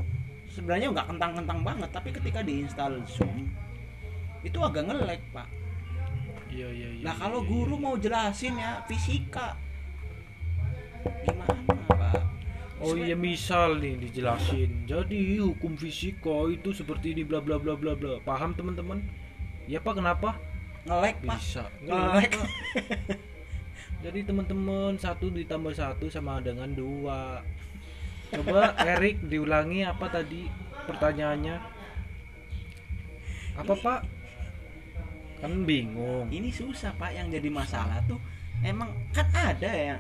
sebenarnya 0.49 0.89
nggak 0.97 1.13
kentang-kentang 1.13 1.61
banget 1.61 1.91
tapi 1.93 2.09
ketika 2.09 2.41
diinstal 2.41 3.05
Zoom 3.05 3.53
itu 4.41 4.57
agak 4.65 4.89
ngelek 4.89 5.21
Pak. 5.29 5.49
iya 6.49 6.65
iya 6.73 6.89
iya 6.97 7.05
Nah 7.05 7.13
kalau 7.21 7.45
iya, 7.45 7.49
guru 7.53 7.77
iya. 7.77 7.85
mau 7.85 7.95
jelasin 8.01 8.57
ya 8.57 8.81
fisika 8.89 9.61
gimana? 11.29 11.78
Oh 12.79 12.95
iya 12.95 13.19
misal 13.19 13.83
nih 13.83 13.99
dijelasin. 13.99 14.87
Jadi 14.87 15.43
hukum 15.43 15.75
fisika 15.75 16.47
itu 16.47 16.71
seperti 16.71 17.11
ini 17.11 17.27
bla 17.27 17.43
bla 17.43 17.59
bla 17.59 17.75
bla 17.75 17.99
bla. 17.99 18.23
Paham 18.23 18.55
teman-teman? 18.55 19.03
Ya 19.67 19.83
Pak 19.83 19.99
kenapa? 19.99 20.39
Ngelek 20.87 21.17
Pak. 21.27 21.39
Bisa. 21.39 21.65
Ngelek. 21.83 22.33
Jadi 24.05 24.21
teman-teman 24.23 24.95
satu 24.95 25.27
ditambah 25.35 25.75
satu 25.75 26.07
sama 26.07 26.39
dengan 26.39 26.71
dua. 26.71 27.43
Coba 28.31 28.77
Erik 28.79 29.27
diulangi 29.27 29.83
apa 29.83 30.07
tadi 30.07 30.47
pertanyaannya? 30.87 31.57
Apa 33.59 33.75
Pak? 33.75 34.01
Kan 35.43 35.67
bingung. 35.67 36.31
Ini 36.31 36.55
susah 36.55 36.95
Pak 36.95 37.11
yang 37.11 37.27
jadi 37.27 37.51
masalah 37.51 37.99
tuh 38.07 38.23
emang 38.63 38.91
kan 39.15 39.27
ada 39.35 39.71
ya 39.71 39.97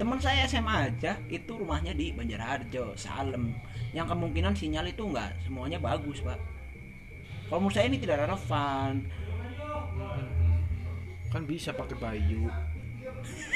teman 0.00 0.16
saya 0.16 0.48
SMA 0.48 0.88
aja 0.88 1.20
itu 1.28 1.60
rumahnya 1.60 1.92
di 1.92 2.16
Banjarharjo, 2.16 2.96
Salem 2.96 3.52
yang 3.92 4.08
kemungkinan 4.08 4.56
sinyal 4.56 4.88
itu 4.88 5.04
nggak 5.04 5.44
semuanya 5.44 5.76
bagus 5.76 6.24
Pak. 6.24 6.40
Kalau 7.52 7.60
menurut 7.60 7.76
saya 7.76 7.92
ini 7.92 8.00
tidak 8.00 8.24
relevan. 8.24 9.04
Kan 11.28 11.42
bisa 11.44 11.76
pakai 11.76 12.00
Bayu. 12.00 12.48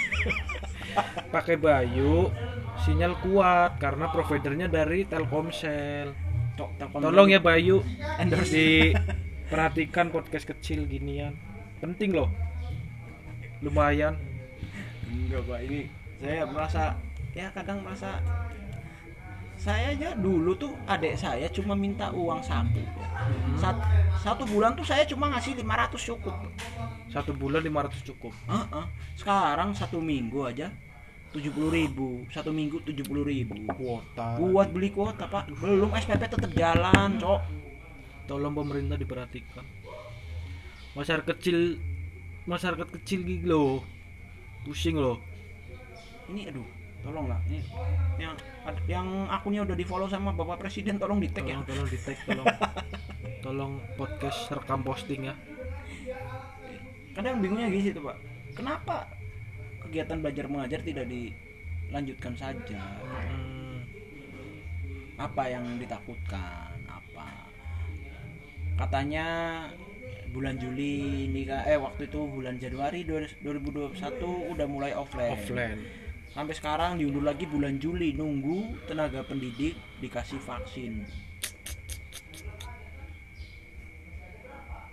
pakai 1.35 1.57
Bayu 1.57 2.29
sinyal 2.85 3.17
kuat 3.25 3.81
karena 3.81 4.13
providernya 4.13 4.69
dari 4.69 5.09
Telkomsel. 5.09 6.13
Tok, 6.61 6.77
telpon 6.77 7.09
Tolong 7.09 7.33
ya 7.33 7.41
Bayu 7.41 7.81
Endorse. 8.21 8.93
diperhatikan 8.93 10.13
podcast 10.13 10.45
kecil 10.45 10.85
ginian. 10.85 11.41
Penting 11.81 12.13
loh. 12.13 12.29
Lumayan. 13.65 14.21
Enggak 15.09 15.41
pak 15.49 15.61
ini 15.65 16.04
saya 16.19 16.43
merasa 16.47 16.83
ya 17.33 17.51
kadang 17.51 17.83
merasa 17.83 18.19
saya 19.55 19.95
aja 19.95 20.13
dulu 20.15 20.53
tuh 20.55 20.75
adik 20.85 21.15
saya 21.15 21.47
cuma 21.49 21.73
minta 21.73 22.11
uang 22.11 22.43
saku 22.43 22.83
Sat- 23.57 23.81
satu 24.19 24.45
bulan 24.45 24.75
tuh 24.75 24.83
saya 24.83 25.07
cuma 25.07 25.31
ngasih 25.31 25.57
500 25.57 25.95
cukup 26.05 26.35
Satu 27.07 27.31
bulan 27.31 27.63
500 27.63 28.03
cukup. 28.03 28.35
Heeh. 28.45 28.85
sekarang 29.15 29.71
satu 29.71 30.03
minggu 30.03 30.43
aja 30.43 30.69
70.000 31.31 31.51
ribu 31.71 32.27
satu 32.29 32.51
minggu 32.51 32.83
70.000 32.83 33.11
ribu 33.25 33.55
Kuota. 33.71 34.39
buat 34.39 34.71
beli 34.71 34.91
kuota 34.91 35.27
pak 35.27 35.51
belum 35.53 35.91
SPP 35.95 36.23
tetap 36.29 36.51
jalan 36.53 37.19
cok 37.19 37.41
Tolong 38.25 38.57
pemerintah 38.57 38.97
diperhatikan. 38.97 39.61
Masyarakat 40.97 41.29
kecil 41.37 41.77
masyarakat 42.49 42.89
kecil 42.97 43.21
gitu 43.21 43.45
loh. 43.45 43.75
Pusing 44.65 44.97
loh. 44.97 45.21
Ini 46.33 46.49
aduh 46.49 46.65
tolong 47.05 47.29
lah. 47.29 47.39
Ini 47.45 47.61
yang 48.17 48.35
yang 48.89 49.09
akunnya 49.29 49.61
udah 49.69 49.77
di 49.77 49.85
follow 49.85 50.09
sama 50.09 50.33
bapak 50.33 50.65
presiden 50.65 50.97
tolong 50.97 51.21
di 51.21 51.29
tag 51.29 51.45
ya. 51.45 51.61
Tolong 51.61 51.89
di 51.89 51.99
tag 52.01 52.17
tolong. 52.25 52.49
Tolong 53.45 53.77
podcast 54.01 54.49
rekam 54.57 54.81
posting 54.81 55.29
ya. 55.29 55.37
Kadang 57.13 57.45
bingungnya 57.45 57.69
gitu 57.69 58.01
pak. 58.01 58.17
Kenapa 58.57 59.05
kegiatan 59.85 60.25
belajar 60.25 60.49
mengajar 60.49 60.81
tidak 60.81 61.05
dilanjutkan 61.13 62.33
saja? 62.41 62.81
Hmm, 63.05 63.85
apa 65.21 65.45
yang 65.53 65.77
ditakutkan? 65.77 66.73
Apa? 66.89 67.29
Katanya 68.81 69.27
bulan 70.33 70.57
Juli 70.57 71.29
ini 71.29 71.45
eh 71.45 71.77
waktu 71.77 72.09
itu 72.09 72.25
bulan 72.25 72.57
Januari 72.57 73.05
2021 73.05 73.93
udah 74.25 74.67
mulai 74.73 74.97
offline. 74.97 75.37
offline 75.37 76.04
Sampai 76.35 76.55
sekarang 76.59 76.99
diundur 76.99 77.23
lagi 77.23 77.47
bulan 77.47 77.79
Juli 77.79 78.11
nunggu 78.11 78.91
tenaga 78.91 79.23
pendidik 79.23 79.79
dikasih 80.03 80.43
vaksin. 80.43 81.07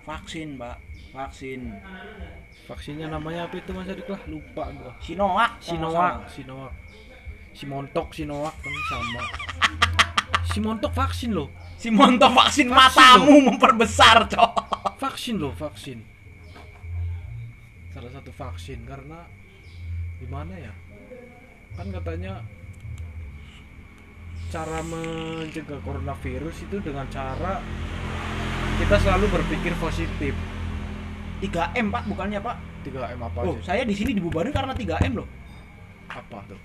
Vaksin, 0.06 0.62
Pak. 0.62 0.78
Vaksin. 1.12 1.62
vaksinnya 2.72 3.12
namanya 3.12 3.52
apa 3.52 3.60
itu 3.60 3.72
mas 3.76 3.90
Adik 3.90 4.08
lah 4.08 4.22
lupa 4.32 4.72
gua 4.72 4.96
Sinovac. 5.04 5.52
Sinovac. 5.60 6.14
Sinovac 6.32 6.74
Simontok 7.52 8.08
Sinovac 8.16 8.56
kan 8.64 8.76
sama 8.88 9.24
Simontok 10.48 10.92
vaksin 10.96 11.36
loh 11.36 11.52
Simonto 11.76 12.30
vaksin, 12.30 12.70
Vaksin 12.70 12.96
matamu 12.96 13.52
memperbesar, 13.52 14.30
Cok. 14.30 14.54
vaksin 15.02 15.36
loh 15.42 15.52
vaksin 15.52 16.00
salah 17.92 18.12
satu 18.16 18.32
vaksin 18.32 18.88
karena 18.88 19.28
gimana 20.24 20.56
ya 20.56 20.72
kan 21.72 21.88
katanya 21.90 22.34
cara 24.48 24.84
mencegah 24.84 25.80
coronavirus 25.80 26.58
itu 26.62 26.78
dengan 26.80 27.08
cara 27.08 27.64
kita 28.78 28.96
selalu 28.98 29.26
berpikir 29.32 29.74
positif 29.78 30.36
3M, 31.42 31.90
Pak, 31.90 32.06
bukannya, 32.06 32.38
Pak? 32.38 32.56
3M 32.84 33.18
apa 33.20 33.38
Oh, 33.42 33.56
aja? 33.56 33.62
saya 33.68 33.82
di 33.82 33.94
sini 33.94 34.14
dibubarin 34.14 34.52
karena 34.52 34.74
3M 34.74 35.14
loh. 35.16 35.28
apa 36.08 36.38
tuh 36.46 36.60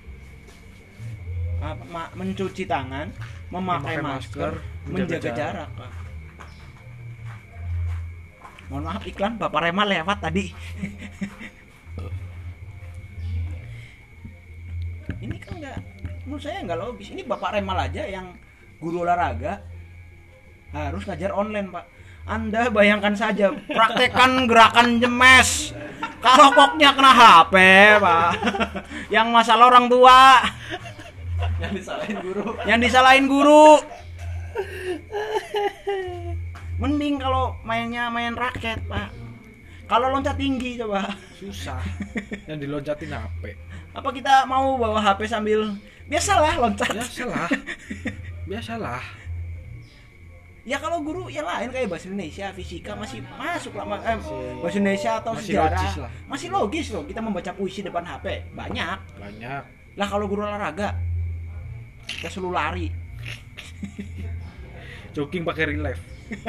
Apa, 1.57 1.81
ma- 1.87 2.13
mencuci 2.13 2.67
tangan, 2.67 3.09
memakai, 3.49 3.97
Memakai 3.97 4.05
masker, 4.05 4.53
masker, 4.53 4.53
menjaga, 4.85 5.17
menjaga 5.17 5.31
jarak. 5.33 5.69
Pak. 5.73 5.91
Mohon 8.67 8.83
maaf 8.85 9.05
iklan 9.07 9.33
Bapak 9.37 9.61
Rema 9.63 9.87
lewat 9.87 10.19
tadi. 10.21 10.51
Ini 15.17 15.37
kan 15.39 15.55
nggak, 15.57 15.79
menurut 16.37 16.53
saya 16.53 16.69
nggak 16.69 16.81
logis. 16.85 17.09
Ini 17.17 17.25
Bapak 17.25 17.57
Remal 17.57 17.81
aja 17.81 18.05
yang 18.05 18.37
guru 18.77 19.09
olahraga 19.09 19.65
harus 20.77 21.09
ngajar 21.09 21.33
online 21.33 21.73
Pak. 21.73 21.85
Anda 22.29 22.69
bayangkan 22.69 23.17
saja 23.17 23.57
praktekan 23.65 24.45
gerakan 24.45 25.01
jemes. 25.01 25.73
Kalau 26.21 26.53
koknya 26.53 26.93
kena 26.93 27.13
HP 27.17 27.55
Pak, 28.05 28.31
yang 29.09 29.33
masalah 29.33 29.73
orang 29.73 29.89
tua. 29.89 30.45
Yang 31.57 31.73
disalahin 31.81 32.17
guru. 32.21 32.47
Yang 32.69 32.79
disalahin 32.85 33.25
guru. 33.25 33.81
Mending 36.77 37.17
kalau 37.17 37.57
mainnya 37.65 38.13
main 38.13 38.37
raket 38.37 38.85
pak. 38.85 39.09
Kalau 39.89 40.13
loncat 40.13 40.37
tinggi 40.37 40.77
coba. 40.77 41.17
Susah. 41.33 41.81
Yang 42.45 42.69
diloncatin 42.69 43.17
HP 43.17 43.57
apa 43.97 44.13
kita 44.13 44.45
mau 44.45 44.77
bawa 44.77 45.01
HP 45.01 45.25
sambil 45.25 45.73
biasalah 46.05 46.61
loncat? 46.61 46.93
Biasalah. 46.93 47.49
Biasalah. 48.51 49.01
Ya 50.67 50.83
kalau 50.83 50.99
guru 51.01 51.31
ya 51.31 51.47
lain 51.47 51.71
kayak 51.71 51.87
bahasa 51.89 52.11
Indonesia 52.11 52.51
fisika 52.53 52.93
masih 52.99 53.23
masuk 53.39 53.79
lah 53.79 53.87
eh, 54.03 54.19
bahasa 54.61 54.77
Indonesia 54.83 55.23
atau 55.23 55.39
masih 55.39 55.55
sejarah. 55.55 55.79
logis 55.79 55.95
lah. 56.03 56.11
masih 56.27 56.51
logis 56.51 56.91
loh 56.91 57.07
kita 57.07 57.23
membaca 57.23 57.55
puisi 57.55 57.87
depan 57.87 58.03
HP 58.05 58.51
banyak. 58.53 58.99
Banyak. 59.17 59.63
Lah 59.97 60.09
kalau 60.11 60.29
guru 60.29 60.45
olahraga 60.45 60.93
kita 62.05 62.29
selalu 62.29 62.53
lari. 62.53 62.93
Jogging 65.17 65.49
pakai 65.49 65.73
relief 65.73 65.97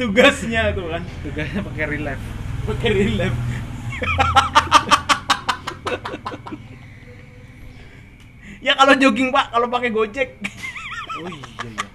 tugasnya 0.00 0.74
tuh 0.74 0.90
kan. 0.90 1.02
Tugasnya 1.22 1.62
pakai 1.62 1.86
relief 1.86 2.18
pakai 2.64 2.90
relief 2.96 3.34
ya 8.64 8.72
kalau 8.80 8.94
jogging 8.96 9.28
pak 9.28 9.52
kalau 9.52 9.66
pakai 9.68 9.90
gojek. 9.92 10.28
Oh 11.20 11.28
iya 11.28 11.68
iya. 11.68 11.88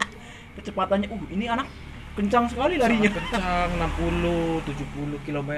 Kecepatannya 0.60 1.08
uh 1.10 1.24
ini 1.34 1.46
anak 1.50 1.68
kencang 2.14 2.46
sekali 2.52 2.78
larinya. 2.78 3.10
Sangat 3.10 3.26
kencang 3.34 3.70
60 3.98 4.70
70 4.70 5.26
km 5.26 5.52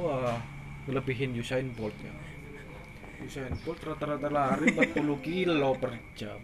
wah 0.00 0.40
ngelebihin 0.88 1.36
Usain 1.36 1.68
Bolt 1.76 1.92
ya 2.00 2.12
Usain 3.20 3.52
Bolt 3.60 3.82
rata-rata 3.84 4.30
lari 4.30 4.72
40 4.72 4.94
kilo 5.20 5.74
per 5.76 5.92
jam. 6.14 6.40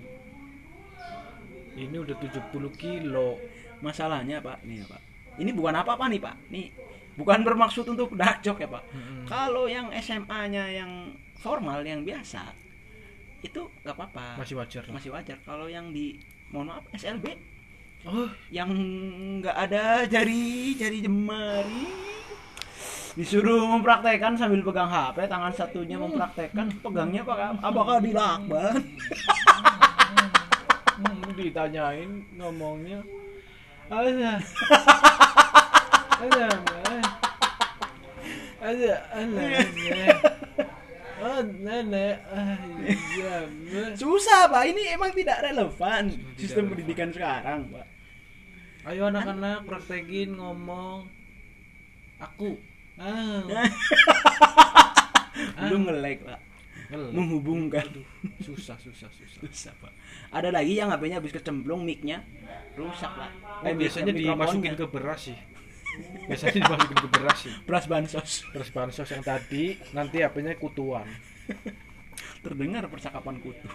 Ini 1.74 1.96
udah 1.96 2.16
70 2.18 2.50
kilo. 2.74 3.38
Masalahnya 3.82 4.42
pak 4.42 4.62
nih 4.66 4.82
ya 4.82 4.86
pak. 4.90 5.02
Ini 5.38 5.50
bukan 5.54 5.74
apa-apa 5.74 6.10
nih 6.10 6.20
pak. 6.22 6.36
Nih 6.50 6.70
bukan 7.14 7.40
bermaksud 7.46 7.86
untuk 7.86 8.14
dakjok 8.14 8.56
ya 8.62 8.68
pak. 8.68 8.82
Mm-mm. 8.90 9.24
kalau 9.30 9.64
yang 9.70 9.90
SMA-nya 9.98 10.64
yang 10.70 11.14
formal 11.38 11.84
yang 11.84 12.02
biasa 12.02 12.64
itu 13.44 13.60
nggak 13.84 13.94
apa-apa. 13.94 14.40
Masih 14.40 14.56
wajar. 14.56 14.82
Masih 14.88 15.12
wajar. 15.12 15.36
Kalau 15.44 15.68
yang 15.68 15.92
di 15.92 16.16
mohon 16.48 16.72
maaf 16.72 16.84
SLB 16.96 17.36
oh. 18.08 18.32
Yang 18.48 18.70
nggak 19.44 19.56
ada 19.68 20.08
jari 20.08 20.72
jari 20.80 21.04
jemari 21.04 21.84
disuruh 23.14 23.62
mempraktekkan 23.70 24.34
sambil 24.34 24.58
pegang 24.66 24.90
HP 24.90 25.30
tangan 25.30 25.54
satunya 25.54 25.94
mempraktekkan 25.94 26.66
pegangnya 26.82 27.22
pak 27.22 27.62
apakah 27.62 28.02
dilakban? 28.02 28.74
Hmm, 30.94 31.22
ditanyain 31.38 32.10
ngomongnya. 32.34 33.02
Ada 33.92 34.40
ada 36.24 36.46
ada 38.64 38.92
ada 39.12 39.44
Oh, 41.24 41.40
nenek, 41.40 42.20
ah, 42.28 42.60
iya, 43.16 43.48
susah 43.96 44.44
pak. 44.44 44.68
Ini 44.68 44.92
emang 44.92 45.08
tidak 45.16 45.40
relevan 45.40 46.12
sistem 46.36 46.68
pendidikan 46.68 47.08
sekarang 47.16 47.64
pak. 47.72 47.88
Ayo 48.84 49.08
anak-anak 49.08 49.64
praktekin 49.64 50.36
ngomong. 50.36 51.08
Aku. 52.20 52.60
Ah. 53.00 53.40
belum 55.64 55.88
nge-like 55.88 56.28
pak. 56.28 56.40
Ngelek. 56.92 57.12
menghubungkan. 57.16 57.88
Aduh, 57.88 58.04
susah 58.44 58.76
susah 58.76 59.08
susah. 59.08 59.48
susah 59.48 59.72
pak. 59.80 59.96
Ada 60.28 60.52
lagi 60.52 60.76
yang 60.76 60.92
HP-nya 60.92 61.24
habis 61.24 61.32
kecemplung 61.32 61.88
mic-nya? 61.88 62.20
Rusak 62.76 63.08
pak. 63.08 63.32
Eh, 63.64 63.72
biasanya 63.72 64.12
dimasukin 64.12 64.76
ke 64.76 64.84
beras 64.92 65.32
sih. 65.32 65.53
Biasanya 66.24 66.52
dimasukin 66.56 66.98
ke 66.98 67.08
beras 67.12 67.38
sih. 67.44 67.54
beras 67.68 67.84
bansos. 67.86 68.30
Terus 68.50 68.68
bansos 68.72 69.08
yang 69.08 69.22
tadi 69.22 69.78
nanti 69.92 70.24
HP-nya 70.24 70.56
kutuan. 70.56 71.06
terdengar 72.44 72.84
percakapan 72.88 73.40
kutu. 73.40 73.68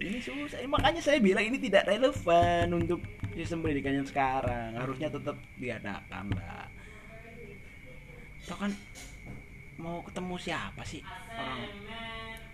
Ini 0.00 0.18
susah. 0.20 0.58
Eh, 0.60 0.68
makanya 0.68 1.00
saya 1.00 1.22
bilang 1.22 1.46
ini 1.46 1.56
tidak 1.56 1.86
relevan 1.86 2.66
untuk 2.74 3.00
sistem 3.32 3.62
pendidikan 3.62 4.02
yang 4.02 4.08
sekarang. 4.08 4.74
Harusnya 4.74 5.08
tetap 5.08 5.36
diadakan 5.56 6.34
lah 6.34 6.66
Toh 8.44 8.58
kan 8.60 8.72
mau 9.80 10.04
ketemu 10.04 10.36
siapa 10.36 10.84
sih 10.84 11.00
orang? 11.32 11.64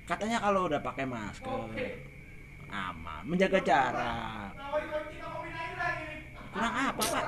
Katanya 0.06 0.38
kalau 0.38 0.70
udah 0.70 0.78
pakai 0.78 1.02
masker 1.02 1.66
aman. 2.70 3.22
Menjaga 3.26 3.58
jarak 3.58 4.54
kurang 6.50 6.74
apa 6.74 7.02
pak? 7.02 7.24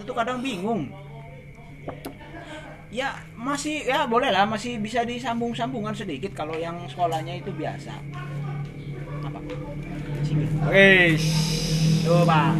Itu 0.00 0.12
kadang 0.16 0.40
bingung. 0.40 0.88
Ya 2.88 3.20
masih 3.36 3.84
ya 3.84 4.08
boleh 4.08 4.32
lah 4.32 4.48
masih 4.48 4.80
bisa 4.80 5.04
disambung-sambungan 5.04 5.92
sedikit 5.92 6.32
kalau 6.32 6.56
yang 6.56 6.80
sekolahnya 6.88 7.36
itu 7.36 7.52
biasa. 7.52 7.92
Apa? 9.28 9.38
Tuh 12.08 12.24
pak. 12.24 12.52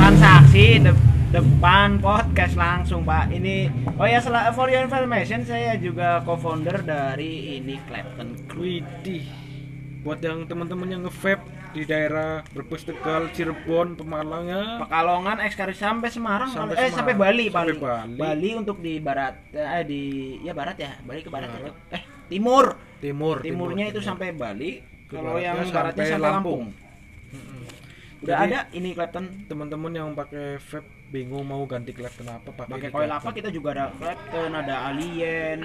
Transaksi 0.00 0.80
de- 0.80 1.06
depan 1.28 2.00
podcast 2.00 2.56
langsung 2.56 3.04
pak. 3.04 3.28
Ini 3.28 3.68
oh 4.00 4.08
ya 4.08 4.24
sel- 4.24 4.48
for 4.56 4.72
your 4.72 4.88
information 4.88 5.44
saya 5.44 5.76
juga 5.76 6.24
co-founder 6.24 6.80
dari 6.80 7.60
ini 7.60 7.76
Clapton 7.84 8.32
Widih. 8.56 9.28
Buat 10.00 10.24
yang 10.24 10.48
teman-teman 10.48 10.88
yang 10.88 11.02
nge-vape 11.04 11.57
di 11.78 11.86
daerah 11.86 12.42
Brebes 12.50 12.82
Tegal 12.82 13.30
Cirebon 13.30 13.94
Pemalang 13.94 14.44
ya 14.44 14.62
Pekalongan 14.82 15.38
ekskari 15.40 15.70
sampai 15.70 16.10
Semarang 16.10 16.50
Sampai 16.50 16.74
eh 16.74 16.90
Semarang. 16.90 16.96
sampai 16.98 17.14
Bali 17.14 17.46
Sampai 17.46 17.74
paling. 17.78 18.18
Bali. 18.18 18.50
untuk 18.52 18.82
di 18.82 18.98
barat 18.98 19.34
eh 19.54 19.84
di 19.86 20.02
ya 20.42 20.50
barat 20.50 20.74
ya 20.74 20.98
Bali 21.00 21.20
ke 21.22 21.30
barat, 21.30 21.48
Barat. 21.48 21.70
ya, 21.88 21.94
eh 21.94 22.02
timur 22.26 22.74
timur 22.98 23.38
timurnya 23.40 23.86
itu 23.88 24.02
timur. 24.02 24.08
sampai 24.10 24.34
Bali 24.34 24.82
Ke 25.06 25.16
kalau 25.16 25.38
yang 25.38 25.54
baratnya 25.54 25.72
baratnya 25.72 26.04
sampai 26.04 26.10
sampai 26.10 26.30
Lampung. 26.34 26.62
Lampung, 26.66 26.66
udah 28.18 28.34
Jadi, 28.34 28.50
ada 28.50 28.60
ini 28.74 28.90
Clapton 28.92 29.24
teman-teman 29.46 29.92
yang 29.94 30.08
pakai 30.12 30.58
vape 30.58 30.90
bingung 31.08 31.46
mau 31.46 31.62
ganti 31.64 31.94
Clapton 31.94 32.26
apa 32.26 32.50
pakai 32.50 32.68
pakai 32.68 32.88
Clapton. 32.90 33.14
apa 33.14 33.28
kita 33.30 33.48
juga 33.48 33.68
ada 33.72 33.86
Clapton 33.94 34.50
ada 34.52 34.76
Alien 34.90 35.60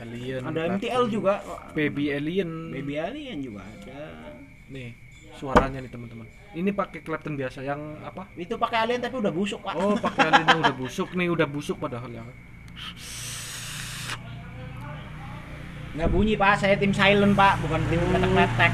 alien 0.00 0.40
ada. 0.42 0.60
MTL 0.74 1.04
juga 1.06 1.44
baby 1.70 2.10
alien 2.10 2.72
Baby 2.72 2.96
Alien 2.96 3.38
juga 3.38 3.62
ada 3.62 4.32
nih 4.66 4.96
suaranya 5.40 5.80
nih 5.80 5.88
teman-teman. 5.88 6.28
Ini 6.52 6.70
pakai 6.76 7.00
Clapton 7.00 7.40
biasa 7.40 7.64
yang 7.64 7.80
apa? 8.04 8.28
Itu 8.36 8.60
pakai 8.60 8.84
Alien 8.84 9.00
tapi 9.00 9.16
udah 9.16 9.32
busuk 9.32 9.64
pak. 9.64 9.74
Oh 9.80 9.96
pakai 9.96 10.28
alien 10.28 10.44
yang 10.44 10.60
udah 10.60 10.76
busuk 10.84 11.08
nih 11.16 11.28
udah 11.32 11.46
busuk 11.48 11.80
padahal 11.80 12.12
ya. 12.12 12.20
Nggak 15.96 16.08
bunyi 16.12 16.36
pak. 16.36 16.60
Saya 16.60 16.76
tim 16.76 16.92
silent 16.92 17.32
pak 17.32 17.56
bukan 17.64 17.80
tim 17.88 18.00
letek-letek 18.12 18.72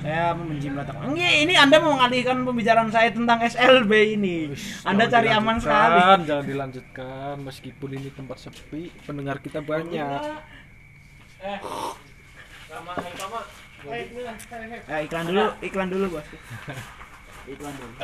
saya 0.00 0.32
membenci 0.32 0.72
meletak. 0.72 0.96
Ini, 1.12 1.44
ini 1.44 1.54
anda 1.60 1.76
mau 1.76 1.92
mengalihkan 1.92 2.40
pembicaraan 2.40 2.88
saya 2.88 3.12
tentang 3.12 3.36
SLB 3.44 4.16
ini. 4.16 4.48
Wis, 4.48 4.80
anda 4.80 5.04
cari 5.04 5.28
aman 5.28 5.60
sekali. 5.60 6.24
jangan 6.24 6.44
dilanjutkan. 6.48 7.34
Meskipun 7.44 8.00
ini 8.00 8.08
tempat 8.08 8.40
sepi 8.40 8.88
pendengar 9.04 9.44
kita 9.44 9.60
banyak. 9.60 10.20
Eh, 11.44 11.58
sama 12.64 12.92
sama. 12.96 13.40
Eh, 13.80 15.00
iklan 15.08 15.24
dulu 15.24 15.44
iklan 15.64 15.88
dulu 15.88 16.06
bosku 16.20 16.36
iklan 17.52 17.72
dulu. 17.72 17.94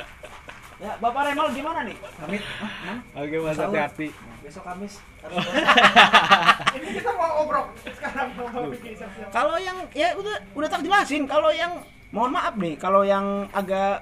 Ya 0.77 0.93
bapak 1.01 1.33
Remal 1.33 1.49
gimana 1.53 1.81
nih? 1.85 1.97
Pamit 2.21 2.43
ah, 2.61 2.73
mana? 2.85 2.95
oke 3.17 3.37
mas 3.45 3.57
hati-hati. 3.61 4.09
Besok 4.41 4.65
Kamis. 4.65 4.95
Ini 6.77 6.87
kita 7.01 7.11
mau 7.13 7.45
obrol 7.45 7.65
sekarang 7.85 8.29
mau 8.37 8.69
bikin 8.73 8.97
kalau 9.33 9.57
yang 9.61 9.79
ya 9.93 10.17
udah 10.17 10.37
udah 10.57 10.69
tak 10.69 10.81
jelasin. 10.85 11.29
Kalau 11.29 11.53
yang 11.53 11.85
mohon 12.13 12.33
maaf 12.33 12.57
nih 12.57 12.81
kalau 12.81 13.05
yang 13.05 13.45
agak 13.53 14.01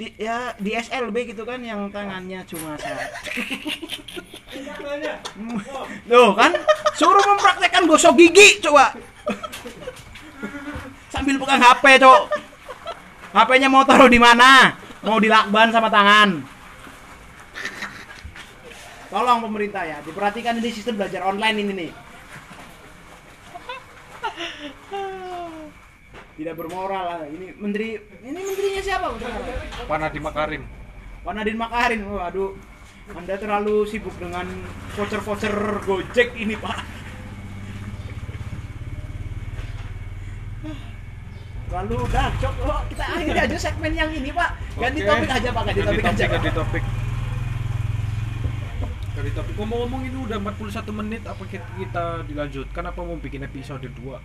di, 0.00 0.08
ya 0.16 0.56
di 0.56 0.72
SLB 0.72 1.36
gitu 1.36 1.44
kan 1.44 1.60
yang 1.60 1.92
tangannya 1.92 2.40
cuma 2.48 2.72
saya 2.80 3.04
Tuh 6.08 6.32
kan? 6.32 6.52
Suruh 6.96 7.20
mempraktekkan 7.20 7.84
gosok 7.84 8.16
gigi 8.16 8.64
coba 8.64 8.96
sambil 11.30 11.46
pegang 11.46 11.62
HP 11.62 11.84
cok. 12.02 12.22
HP-nya 13.30 13.68
mau 13.70 13.86
taruh 13.86 14.10
di 14.10 14.18
mana? 14.18 14.74
Mau 15.06 15.22
dilakban 15.22 15.70
sama 15.70 15.86
tangan. 15.86 16.42
Tolong 19.10 19.38
pemerintah 19.46 19.86
ya 19.86 20.02
diperhatikan 20.02 20.58
ini 20.58 20.70
sistem 20.74 20.98
belajar 20.98 21.22
online 21.22 21.56
ini 21.62 21.72
nih. 21.86 21.90
Tidak 26.34 26.54
bermoral 26.58 27.04
lah 27.06 27.20
ini 27.30 27.54
menteri 27.54 27.94
ini 28.26 28.40
menterinya 28.42 28.80
siapa 28.80 29.06
Nadiem 29.86 30.24
Makarim 30.24 30.62
Pak 31.20 31.32
Nadine 31.36 31.60
Makarin 31.60 32.00
waduh. 32.10 32.56
Anda 33.10 33.34
terlalu 33.36 33.84
sibuk 33.90 34.14
dengan 34.22 34.46
voucher-voucher 34.94 35.82
Gojek 35.84 36.34
ini 36.38 36.54
pak 36.54 36.99
Lalu 41.70 41.94
udah 42.02 42.26
cok. 42.42 42.54
Oh, 42.66 42.82
kita 42.90 43.04
akhiri 43.06 43.38
aja 43.38 43.56
segmen 43.58 43.92
yang 43.94 44.10
ini 44.10 44.34
pak. 44.34 44.50
Ganti 44.74 45.00
Oke. 45.06 45.08
topik 45.08 45.30
aja 45.30 45.48
pak 45.54 45.62
ganti 45.70 45.82
topik 45.86 46.04
aja. 46.04 46.24
Pak. 46.26 46.32
ganti 46.34 46.50
topik. 46.50 46.84
Ganti 49.14 49.30
topik. 49.38 49.54
Ngomong-ngomong 49.54 50.02
ini 50.02 50.18
udah 50.18 50.38
41 50.42 50.98
menit. 50.98 51.22
Apa 51.30 51.42
kita, 51.46 51.66
kita 51.78 52.04
dilanjutkan? 52.26 52.82
Apa 52.90 53.00
mau 53.06 53.14
bikin 53.22 53.46
episode 53.46 53.86
2 53.86 54.18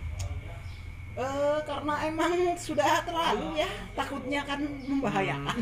Eh, 1.16 1.58
karena 1.64 1.94
emang 2.04 2.52
sudah 2.60 3.00
terlalu 3.00 3.64
ya 3.64 3.70
takutnya 3.96 4.44
kan 4.44 4.60
membahayakan. 4.60 5.56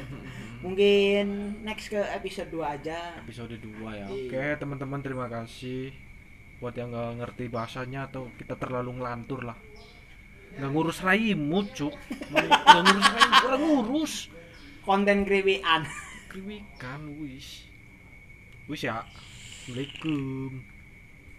Mungkin 0.64 1.26
next 1.68 1.92
ke 1.92 2.00
episode 2.00 2.48
2 2.48 2.64
aja. 2.64 3.12
Episode 3.20 3.60
2 3.60 3.76
ya. 3.92 4.08
Iya. 4.08 4.08
oke 4.08 4.44
teman-teman 4.56 5.04
terima 5.04 5.28
kasih. 5.28 5.92
Buat 6.64 6.80
yang 6.80 6.96
nggak 6.96 7.12
ngerti 7.20 7.44
bahasanya 7.52 8.08
atau 8.08 8.32
kita 8.40 8.56
terlalu 8.56 8.96
ngelantur 8.96 9.44
lah 9.44 9.58
nggak 10.56 10.70
ngurus 10.72 10.98
raimu 11.04 11.60
cuk. 11.76 11.94
Nggak 12.32 12.82
ngurus 12.84 13.08
raimu 13.12 13.36
orang 13.46 13.62
ngurus. 13.62 14.14
Konten 14.82 15.26
kriwian 15.26 15.82
kriwikan 16.30 17.00
wis. 17.20 17.66
Wis 18.66 18.82
ya. 18.84 19.02
Assalamualaikum 19.66 20.75